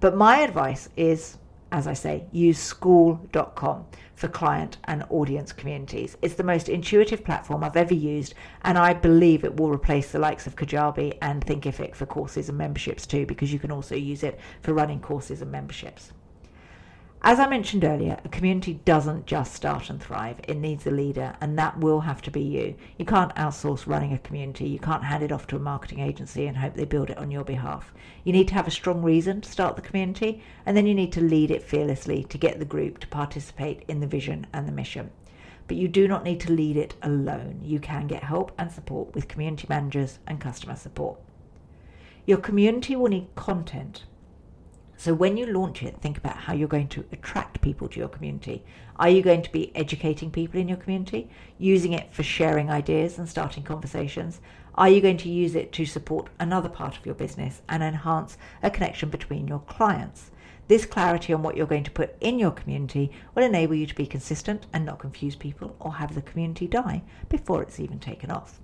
But 0.00 0.14
my 0.14 0.40
advice 0.40 0.90
is 0.98 1.38
as 1.70 1.86
I 1.86 1.92
say, 1.92 2.24
use 2.32 2.58
skool.com 2.58 3.86
for 4.14 4.28
client 4.28 4.78
and 4.84 5.04
audience 5.10 5.52
communities. 5.52 6.16
It's 6.22 6.34
the 6.34 6.42
most 6.42 6.68
intuitive 6.68 7.24
platform 7.24 7.62
I've 7.62 7.76
ever 7.76 7.94
used, 7.94 8.34
and 8.62 8.76
I 8.76 8.94
believe 8.94 9.44
it 9.44 9.56
will 9.56 9.70
replace 9.70 10.10
the 10.10 10.18
likes 10.18 10.46
of 10.46 10.56
Kajabi 10.56 11.18
and 11.22 11.44
Thinkific 11.44 11.94
for 11.94 12.06
courses 12.06 12.48
and 12.48 12.58
memberships 12.58 13.06
too, 13.06 13.26
because 13.26 13.52
you 13.52 13.58
can 13.58 13.70
also 13.70 13.94
use 13.94 14.22
it 14.22 14.40
for 14.62 14.72
running 14.72 15.00
courses 15.00 15.42
and 15.42 15.52
memberships. 15.52 16.12
As 17.20 17.40
I 17.40 17.48
mentioned 17.48 17.82
earlier, 17.82 18.16
a 18.24 18.28
community 18.28 18.74
doesn't 18.84 19.26
just 19.26 19.52
start 19.52 19.90
and 19.90 20.00
thrive, 20.00 20.38
it 20.46 20.56
needs 20.56 20.86
a 20.86 20.92
leader, 20.92 21.34
and 21.40 21.58
that 21.58 21.80
will 21.80 22.02
have 22.02 22.22
to 22.22 22.30
be 22.30 22.40
you. 22.40 22.76
You 22.96 23.04
can't 23.04 23.34
outsource 23.34 23.88
running 23.88 24.12
a 24.12 24.18
community, 24.18 24.68
you 24.68 24.78
can't 24.78 25.02
hand 25.02 25.24
it 25.24 25.32
off 25.32 25.48
to 25.48 25.56
a 25.56 25.58
marketing 25.58 25.98
agency 25.98 26.46
and 26.46 26.56
hope 26.56 26.74
they 26.74 26.84
build 26.84 27.10
it 27.10 27.18
on 27.18 27.32
your 27.32 27.42
behalf. 27.42 27.92
You 28.22 28.32
need 28.32 28.46
to 28.48 28.54
have 28.54 28.68
a 28.68 28.70
strong 28.70 29.02
reason 29.02 29.40
to 29.40 29.50
start 29.50 29.74
the 29.74 29.82
community, 29.82 30.44
and 30.64 30.76
then 30.76 30.86
you 30.86 30.94
need 30.94 31.12
to 31.14 31.20
lead 31.20 31.50
it 31.50 31.64
fearlessly 31.64 32.22
to 32.22 32.38
get 32.38 32.60
the 32.60 32.64
group 32.64 33.00
to 33.00 33.08
participate 33.08 33.82
in 33.88 33.98
the 33.98 34.06
vision 34.06 34.46
and 34.52 34.68
the 34.68 34.72
mission. 34.72 35.10
But 35.66 35.76
you 35.76 35.88
do 35.88 36.06
not 36.06 36.22
need 36.22 36.38
to 36.42 36.52
lead 36.52 36.76
it 36.76 36.94
alone. 37.02 37.60
You 37.64 37.80
can 37.80 38.06
get 38.06 38.22
help 38.22 38.52
and 38.56 38.70
support 38.70 39.12
with 39.12 39.26
community 39.26 39.66
managers 39.68 40.20
and 40.28 40.40
customer 40.40 40.76
support. 40.76 41.18
Your 42.26 42.38
community 42.38 42.94
will 42.94 43.08
need 43.08 43.34
content 43.34 44.04
so 44.98 45.14
when 45.14 45.36
you 45.36 45.46
launch 45.46 45.84
it, 45.84 46.00
think 46.00 46.18
about 46.18 46.36
how 46.36 46.52
you're 46.52 46.66
going 46.66 46.88
to 46.88 47.04
attract 47.12 47.60
people 47.60 47.86
to 47.86 48.00
your 48.00 48.08
community. 48.08 48.64
Are 48.96 49.08
you 49.08 49.22
going 49.22 49.42
to 49.42 49.52
be 49.52 49.70
educating 49.76 50.32
people 50.32 50.58
in 50.58 50.66
your 50.66 50.76
community, 50.76 51.30
using 51.56 51.92
it 51.92 52.12
for 52.12 52.24
sharing 52.24 52.68
ideas 52.68 53.16
and 53.16 53.28
starting 53.28 53.62
conversations? 53.62 54.40
Are 54.74 54.88
you 54.88 55.00
going 55.00 55.18
to 55.18 55.28
use 55.28 55.54
it 55.54 55.70
to 55.74 55.86
support 55.86 56.30
another 56.40 56.68
part 56.68 56.98
of 56.98 57.06
your 57.06 57.14
business 57.14 57.62
and 57.68 57.80
enhance 57.80 58.36
a 58.60 58.72
connection 58.72 59.08
between 59.08 59.46
your 59.46 59.60
clients? 59.60 60.32
This 60.66 60.84
clarity 60.84 61.32
on 61.32 61.44
what 61.44 61.56
you're 61.56 61.68
going 61.68 61.84
to 61.84 61.92
put 61.92 62.16
in 62.20 62.40
your 62.40 62.50
community 62.50 63.12
will 63.36 63.44
enable 63.44 63.76
you 63.76 63.86
to 63.86 63.94
be 63.94 64.04
consistent 64.04 64.66
and 64.72 64.84
not 64.84 64.98
confuse 64.98 65.36
people 65.36 65.76
or 65.78 65.94
have 65.94 66.16
the 66.16 66.22
community 66.22 66.66
die 66.66 67.02
before 67.28 67.62
it's 67.62 67.78
even 67.78 68.00
taken 68.00 68.32
off. 68.32 68.58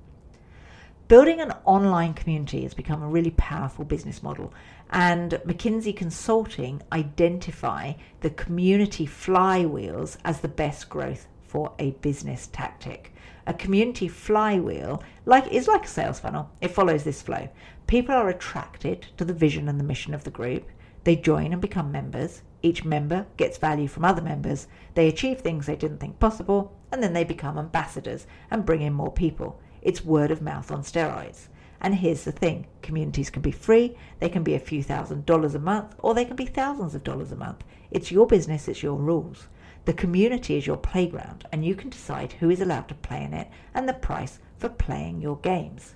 Building 1.07 1.39
an 1.39 1.53
online 1.67 2.15
community 2.15 2.63
has 2.63 2.73
become 2.73 3.03
a 3.03 3.09
really 3.09 3.33
powerful 3.33 3.85
business 3.85 4.23
model, 4.23 4.55
and 4.89 5.33
McKinsey 5.47 5.95
Consulting 5.95 6.81
identify 6.93 7.93
the 8.21 8.31
community 8.31 9.07
flywheels 9.07 10.17
as 10.25 10.41
the 10.41 10.49
best 10.49 10.89
growth 10.89 11.29
for 11.43 11.75
a 11.79 11.91
business 11.91 12.47
tactic. 12.47 13.13
A 13.47 13.53
community 13.53 14.09
flywheel 14.09 15.03
like 15.27 15.47
is 15.53 15.69
like 15.69 15.85
a 15.85 15.89
sales 15.89 16.21
funnel. 16.21 16.51
It 16.63 16.69
follows 16.69 17.05
this 17.05 17.21
flow. 17.21 17.51
People 17.87 18.15
are 18.15 18.31
attracted 18.31 19.09
to 19.19 19.27
the 19.27 19.35
vision 19.35 19.69
and 19.69 19.79
the 19.79 19.85
mission 19.85 20.15
of 20.15 20.25
the 20.25 20.31
group. 20.31 20.71
They 21.05 21.17
join 21.17 21.53
and 21.53 21.61
become 21.61 21.93
members. 21.93 22.41
Each 22.63 22.83
member 22.83 23.27
gets 23.37 23.59
value 23.59 23.89
from 23.89 24.07
other 24.07 24.23
members. 24.23 24.69
They 24.95 25.09
achieve 25.09 25.43
things 25.43 25.67
they 25.67 25.77
didn't 25.77 25.99
think 25.99 26.19
possible, 26.19 26.75
and 26.91 27.03
then 27.03 27.13
they 27.13 27.25
become 27.25 27.59
ambassadors 27.59 28.27
and 28.51 28.65
bring 28.65 28.81
in 28.81 28.95
more 28.95 29.13
people. 29.13 29.61
It's 29.85 30.05
word 30.05 30.31
of 30.31 30.43
mouth 30.43 30.73
on 30.73 30.83
steroids. 30.83 31.49
And 31.81 31.97
here's 31.97 32.25
the 32.25 32.33
thing 32.33 32.67
communities 32.81 33.29
can 33.31 33.43
be 33.43 33.51
free, 33.51 33.97
they 34.19 34.31
can 34.31 34.43
be 34.43 34.55
a 34.55 34.59
few 34.59 34.83
thousand 34.83 35.27
dollars 35.27 35.55
a 35.55 35.59
month, 35.59 35.95
or 35.99 36.15
they 36.15 36.25
can 36.25 36.37
be 36.37 36.47
thousands 36.47 36.95
of 36.95 37.05
dollars 37.05 37.31
a 37.31 37.37
month. 37.37 37.63
It's 37.91 38.11
your 38.11 38.27
business, 38.27 38.67
it's 38.67 38.83
your 38.83 38.97
rules. 38.97 39.49
The 39.85 39.93
community 39.93 40.57
is 40.57 40.67
your 40.67 40.79
playground, 40.79 41.47
and 41.53 41.63
you 41.63 41.75
can 41.75 41.91
decide 41.91 42.33
who 42.33 42.49
is 42.49 42.63
allowed 42.63 42.89
to 42.89 42.95
play 42.95 43.23
in 43.23 43.35
it 43.35 43.49
and 43.75 43.87
the 43.87 43.93
price 43.93 44.39
for 44.57 44.71
playing 44.71 45.21
your 45.21 45.37
games. 45.37 45.95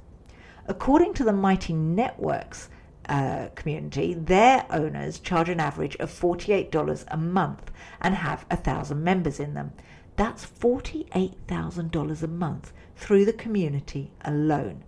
According 0.67 1.15
to 1.15 1.25
the 1.25 1.33
Mighty 1.33 1.73
Networks 1.73 2.69
uh, 3.09 3.49
community, 3.55 4.13
their 4.13 4.67
owners 4.69 5.19
charge 5.19 5.49
an 5.49 5.61
average 5.61 5.97
of 5.97 6.11
$48 6.11 7.05
a 7.09 7.17
month 7.17 7.71
and 8.03 8.15
have 8.15 8.45
a 8.51 8.57
thousand 8.57 9.03
members 9.03 9.41
in 9.41 9.55
them. 9.55 9.73
That's 10.17 10.45
$48,000 10.45 12.23
a 12.23 12.27
month 12.27 12.73
through 12.99 13.25
the 13.25 13.33
community 13.33 14.11
alone. 14.23 14.83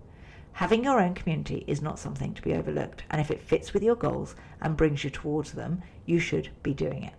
Having 0.55 0.83
your 0.83 1.01
own 1.01 1.15
community 1.15 1.65
is 1.69 1.81
not 1.81 1.99
something 1.99 2.35
to 2.35 2.43
be 2.43 2.53
overlooked, 2.53 3.05
and 3.09 3.21
if 3.21 3.31
it 3.31 3.41
fits 3.41 3.73
with 3.73 3.85
your 3.85 3.95
goals 3.95 4.35
and 4.61 4.77
brings 4.77 5.05
you 5.05 5.11
towards 5.11 5.53
them, 5.53 5.81
you 6.05 6.19
should 6.19 6.51
be 6.65 6.75
doing 6.75 7.05
it. 7.05 7.15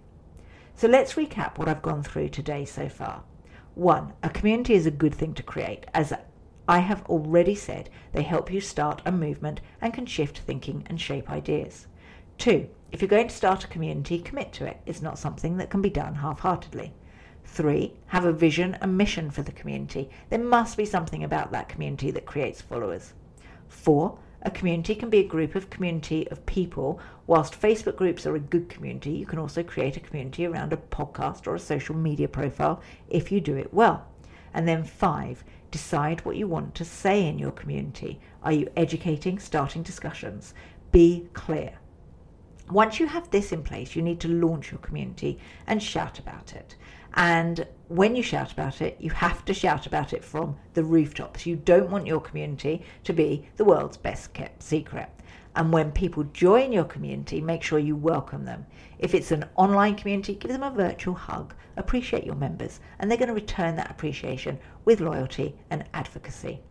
So 0.75 0.87
let's 0.87 1.13
recap 1.13 1.57
what 1.57 1.69
I've 1.69 1.81
gone 1.81 2.03
through 2.03 2.29
today 2.29 2.65
so 2.65 2.89
far. 2.89 3.23
One, 3.73 4.13
a 4.21 4.29
community 4.29 4.73
is 4.73 4.85
a 4.85 4.91
good 4.91 5.15
thing 5.15 5.33
to 5.35 5.43
create, 5.43 5.85
as 5.93 6.13
I 6.67 6.79
have 6.79 7.05
already 7.05 7.55
said, 7.55 7.89
they 8.11 8.23
help 8.23 8.51
you 8.51 8.59
start 8.59 9.01
a 9.05 9.13
movement 9.13 9.61
and 9.79 9.93
can 9.93 10.05
shift 10.05 10.39
thinking 10.39 10.85
and 10.87 10.99
shape 10.99 11.31
ideas. 11.31 11.87
Two, 12.37 12.67
if 12.91 13.01
you're 13.01 13.07
going 13.07 13.29
to 13.29 13.35
start 13.35 13.63
a 13.63 13.67
community, 13.67 14.19
commit 14.19 14.51
to 14.53 14.65
it. 14.65 14.81
It's 14.85 15.01
not 15.01 15.17
something 15.17 15.55
that 15.57 15.69
can 15.69 15.81
be 15.81 15.89
done 15.89 16.15
half 16.15 16.41
heartedly. 16.41 16.93
Three, 17.45 17.93
have 18.07 18.25
a 18.25 18.31
vision 18.31 18.77
and 18.81 18.97
mission 18.97 19.29
for 19.29 19.41
the 19.41 19.51
community. 19.51 20.09
There 20.29 20.39
must 20.39 20.77
be 20.77 20.85
something 20.85 21.23
about 21.23 21.51
that 21.51 21.69
community 21.69 22.11
that 22.11 22.25
creates 22.25 22.61
followers. 22.61 23.13
Four, 23.67 24.17
a 24.43 24.51
community 24.51 24.95
can 24.95 25.09
be 25.09 25.19
a 25.19 25.27
group 25.27 25.53
of 25.53 25.69
community 25.69 26.27
of 26.29 26.45
people. 26.45 26.99
Whilst 27.27 27.59
Facebook 27.59 27.95
groups 27.95 28.25
are 28.25 28.35
a 28.35 28.39
good 28.39 28.69
community, 28.69 29.11
you 29.11 29.25
can 29.25 29.37
also 29.37 29.61
create 29.61 29.97
a 29.97 30.01
community 30.01 30.45
around 30.45 30.73
a 30.73 30.77
podcast 30.77 31.45
or 31.45 31.55
a 31.55 31.59
social 31.59 31.95
media 31.95 32.27
profile 32.27 32.81
if 33.07 33.31
you 33.31 33.39
do 33.39 33.55
it 33.55 33.73
well. 33.73 34.07
And 34.53 34.67
then 34.67 34.83
five, 34.83 35.43
decide 35.69 36.25
what 36.25 36.37
you 36.37 36.47
want 36.47 36.73
to 36.75 36.85
say 36.85 37.27
in 37.27 37.37
your 37.37 37.51
community. 37.51 38.19
Are 38.43 38.51
you 38.51 38.69
educating, 38.75 39.39
starting 39.39 39.83
discussions? 39.83 40.53
Be 40.91 41.29
clear. 41.33 41.73
Once 42.69 42.99
you 42.99 43.07
have 43.07 43.29
this 43.29 43.51
in 43.51 43.63
place, 43.63 43.95
you 43.95 44.01
need 44.01 44.19
to 44.21 44.27
launch 44.27 44.71
your 44.71 44.79
community 44.79 45.37
and 45.67 45.83
shout 45.83 46.19
about 46.19 46.53
it. 46.53 46.75
And 47.13 47.67
when 47.89 48.15
you 48.15 48.23
shout 48.23 48.51
about 48.53 48.81
it, 48.81 48.95
you 48.99 49.09
have 49.09 49.43
to 49.45 49.53
shout 49.53 49.85
about 49.85 50.13
it 50.13 50.23
from 50.23 50.55
the 50.73 50.83
rooftops. 50.83 51.45
You 51.45 51.57
don't 51.57 51.91
want 51.91 52.07
your 52.07 52.21
community 52.21 52.83
to 53.03 53.13
be 53.13 53.47
the 53.57 53.65
world's 53.65 53.97
best 53.97 54.33
kept 54.33 54.63
secret. 54.63 55.09
And 55.55 55.73
when 55.73 55.91
people 55.91 56.23
join 56.25 56.71
your 56.71 56.85
community, 56.85 57.41
make 57.41 57.61
sure 57.61 57.79
you 57.79 57.97
welcome 57.97 58.45
them. 58.45 58.65
If 58.99 59.13
it's 59.13 59.31
an 59.31 59.43
online 59.55 59.95
community, 59.95 60.35
give 60.35 60.51
them 60.51 60.63
a 60.63 60.71
virtual 60.71 61.13
hug. 61.13 61.53
Appreciate 61.75 62.25
your 62.25 62.35
members, 62.35 62.79
and 62.99 63.09
they're 63.09 63.17
going 63.17 63.27
to 63.27 63.33
return 63.33 63.75
that 63.75 63.91
appreciation 63.91 64.57
with 64.85 65.01
loyalty 65.01 65.55
and 65.69 65.83
advocacy. 65.93 66.61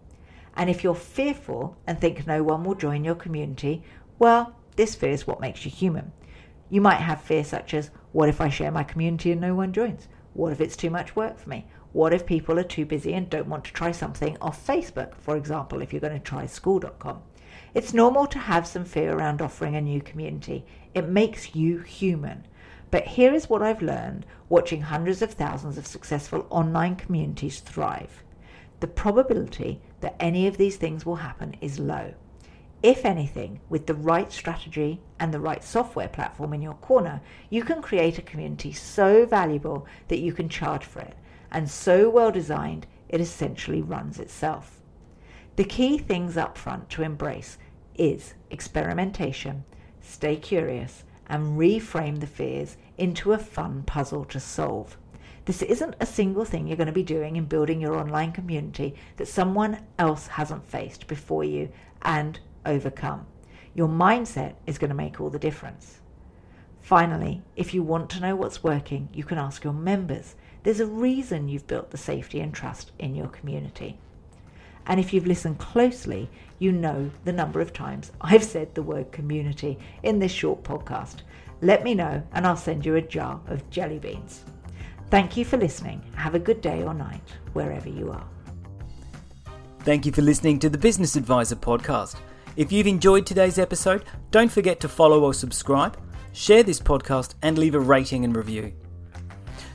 And 0.57 0.71
if 0.71 0.83
you're 0.83 0.95
fearful 0.95 1.77
and 1.87 2.01
think 2.01 2.27
no 2.27 2.43
one 2.43 2.65
will 2.65 2.75
join 2.75 3.05
your 3.05 3.15
community, 3.15 3.83
well, 4.19 4.57
this 4.77 4.95
fear 4.95 5.11
is 5.11 5.27
what 5.27 5.41
makes 5.41 5.65
you 5.67 5.71
human. 5.71 6.13
You 6.71 6.81
might 6.81 7.01
have 7.01 7.21
fear 7.21 7.45
such 7.45 7.75
as, 7.75 7.91
what 8.13 8.31
if 8.31 8.41
I 8.41 8.49
share 8.49 8.71
my 8.71 8.85
community 8.85 9.33
and 9.33 9.41
no 9.41 9.55
one 9.55 9.73
joins? 9.73 10.09
What 10.33 10.53
if 10.53 10.61
it's 10.61 10.77
too 10.77 10.91
much 10.91 11.17
work 11.17 11.39
for 11.39 11.49
me? 11.49 11.67
What 11.93 12.13
if 12.13 12.25
people 12.25 12.59
are 12.59 12.65
too 12.65 12.87
busy 12.87 13.15
and 13.15 13.29
don't 13.29 13.49
want 13.49 13.65
to 13.65 13.73
try 13.73 13.91
something 13.91 14.37
off 14.41 14.65
Facebook, 14.65 15.15
for 15.17 15.37
example, 15.37 15.83
if 15.83 15.93
you're 15.93 16.01
going 16.01 16.13
to 16.13 16.21
try 16.21 16.45
skool.com? 16.45 17.23
It's 17.75 17.95
normal 17.95 18.27
to 18.27 18.39
have 18.39 18.67
some 18.67 18.85
fear 18.85 19.13
around 19.13 19.43
offering 19.43 19.75
a 19.75 19.81
new 19.81 20.01
community. 20.01 20.65
It 20.95 21.09
makes 21.09 21.55
you 21.55 21.79
human. 21.81 22.47
But 22.91 23.07
here 23.07 23.33
is 23.33 23.49
what 23.49 23.63
I've 23.63 23.83
learned 23.83 24.27
watching 24.49 24.83
hundreds 24.83 25.23
of 25.23 25.33
thousands 25.33 25.79
of 25.79 25.87
successful 25.87 26.47
online 26.51 26.97
communities 26.97 27.61
thrive. 27.61 28.23
The 28.81 28.89
probability 28.89 29.81
that 30.01 30.17
any 30.19 30.47
of 30.47 30.57
these 30.57 30.77
things 30.77 31.07
will 31.07 31.17
happen 31.17 31.55
is 31.61 31.79
low. 31.79 32.15
If 32.83 33.05
anything, 33.05 33.61
with 33.69 33.87
the 33.87 33.95
right 33.95 34.33
strategy 34.33 35.01
and 35.19 35.35
the 35.35 35.41
right 35.41 35.63
software 35.63 36.09
platform 36.09 36.55
in 36.55 36.63
your 36.63 36.75
corner, 36.75 37.21
you 37.51 37.63
can 37.63 37.83
create 37.83 38.17
a 38.17 38.23
community 38.23 38.73
so 38.73 39.27
valuable 39.27 39.87
that 40.09 40.21
you 40.21 40.33
can 40.33 40.49
charge 40.49 40.85
for 40.85 41.01
it, 41.01 41.15
and 41.51 41.69
so 41.69 42.09
well 42.09 42.31
designed 42.31 42.87
it 43.11 43.21
essentially 43.21 43.83
runs 43.83 44.19
itself. 44.19 44.81
The 45.57 45.65
key 45.65 45.99
things 45.99 46.39
up 46.39 46.57
front 46.57 46.89
to 46.91 47.03
embrace 47.03 47.59
is 47.97 48.33
experimentation, 48.51 49.65
stay 50.01 50.37
curious, 50.37 51.05
and 51.27 51.59
reframe 51.59 52.21
the 52.21 52.27
fears 52.27 52.79
into 52.97 53.33
a 53.33 53.39
fun 53.39 53.83
puzzle 53.83 54.25
to 54.25 54.41
solve. 54.41 54.97
This 55.45 55.61
isn't 55.61 55.97
a 56.01 56.07
single 56.07 56.47
thing 56.47 56.67
you're 56.67 56.79
going 56.79 56.87
to 56.87 56.93
be 56.93 57.03
doing 57.03 57.37
in 57.37 57.45
building 57.45 57.81
your 57.81 57.97
online 57.97 58.33
community 58.33 58.95
that 59.17 59.29
someone 59.29 59.81
else 59.99 60.29
hasn't 60.29 60.67
faced 60.67 61.07
before 61.07 61.45
you 61.45 61.71
and 62.03 62.41
overcome. 62.67 63.27
Your 63.75 63.89
mindset 63.89 64.55
is 64.67 64.79
going 64.79 64.91
to 64.91 64.95
make 64.95 65.21
all 65.21 65.31
the 65.31 65.39
difference. 65.39 66.01
Finally, 66.81 67.43
if 67.57 67.73
you 67.73 67.83
want 67.83 68.11
to 68.11 68.21
know 68.21 68.35
what's 68.35 68.65
working, 68.65 69.09
you 69.13 69.25
can 69.25 69.39
ask 69.39 69.63
your 69.63 69.73
members. 69.73 70.35
There's 70.63 70.81
a 70.81 70.87
reason 70.87 71.49
you've 71.49 71.67
built 71.67 71.91
the 71.91 71.99
safety 71.99 72.41
and 72.41 72.53
trust 72.53 72.93
in 72.99 73.15
your 73.15 73.29
community. 73.29 73.99
And 74.87 74.99
if 74.99 75.13
you've 75.13 75.27
listened 75.27 75.59
closely, 75.59 76.29
you 76.59 76.73
know 76.73 77.11
the 77.25 77.33
number 77.33 77.61
of 77.61 77.73
times 77.73 78.13
I've 78.21 78.45
said 78.45 78.75
the 78.75 78.83
word 78.83 79.13
community 79.13 79.79
in 80.03 80.19
this 80.19 80.33
short 80.33 80.63
podcast. 80.63 81.19
Let 81.63 81.85
me 81.85 81.95
know 81.95 82.23
and 82.33 82.47
I'll 82.47 82.57
send 82.57 82.87
you 82.87 82.97
a 82.97 83.03
jar 83.03 83.41
of 83.47 83.69
jelly 83.71 83.99
beans. 83.99 84.45
Thank 85.11 85.37
you 85.37 85.45
for 85.45 85.57
listening. 85.57 86.03
Have 86.15 86.35
a 86.35 86.39
good 86.39 86.61
day 86.61 86.83
or 86.83 86.95
night, 86.95 87.37
wherever 87.53 87.89
you 87.89 88.11
are. 88.13 88.27
Thank 89.81 90.07
you 90.07 90.13
for 90.13 90.23
listening 90.23 90.59
to 90.61 90.69
the 90.69 90.79
Business 90.79 91.17
Advisor 91.17 91.57
podcast. 91.57 92.17
If 92.57 92.73
you've 92.73 92.87
enjoyed 92.89 93.27
today's 93.27 93.59
episode, 93.59 94.05
don't 94.31 94.51
forget 94.51 94.81
to 94.81 94.89
follow 94.89 95.23
or 95.23 95.33
subscribe, 95.33 95.97
share 96.33 96.63
this 96.63 96.81
podcast, 96.81 97.35
and 97.43 97.57
leave 97.57 97.75
a 97.75 97.81
rating 97.81 98.25
and 98.25 98.35
review. 98.35 98.73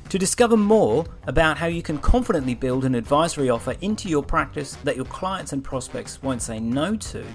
To 0.09 0.19
discover 0.19 0.57
more 0.57 1.05
about 1.25 1.57
how 1.57 1.67
you 1.67 1.81
can 1.81 1.97
confidently 1.97 2.53
build 2.53 2.85
an 2.85 2.93
advisory 2.93 3.49
offer 3.49 3.75
into 3.81 4.07
your 4.09 4.23
practice 4.23 4.75
that 4.83 4.95
your 4.95 5.05
clients 5.05 5.53
and 5.53 5.63
prospects 5.63 6.21
won't 6.21 6.41
say 6.41 6.59
no 6.59 6.95
to, 6.97 7.25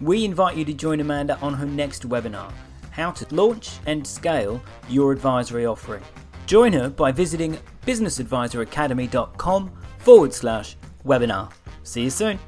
we 0.00 0.24
invite 0.24 0.56
you 0.56 0.64
to 0.64 0.72
join 0.72 1.00
Amanda 1.00 1.38
on 1.40 1.54
her 1.54 1.66
next 1.66 2.08
webinar 2.08 2.52
How 2.90 3.10
to 3.10 3.34
Launch 3.34 3.78
and 3.86 4.06
Scale 4.06 4.62
Your 4.88 5.12
Advisory 5.12 5.66
Offering. 5.66 6.02
Join 6.46 6.72
her 6.72 6.88
by 6.88 7.10
visiting 7.12 7.58
businessadvisoracademy.com 7.86 9.72
forward 9.98 10.32
slash 10.32 10.76
webinar. 11.04 11.52
See 11.82 12.04
you 12.04 12.10
soon. 12.10 12.38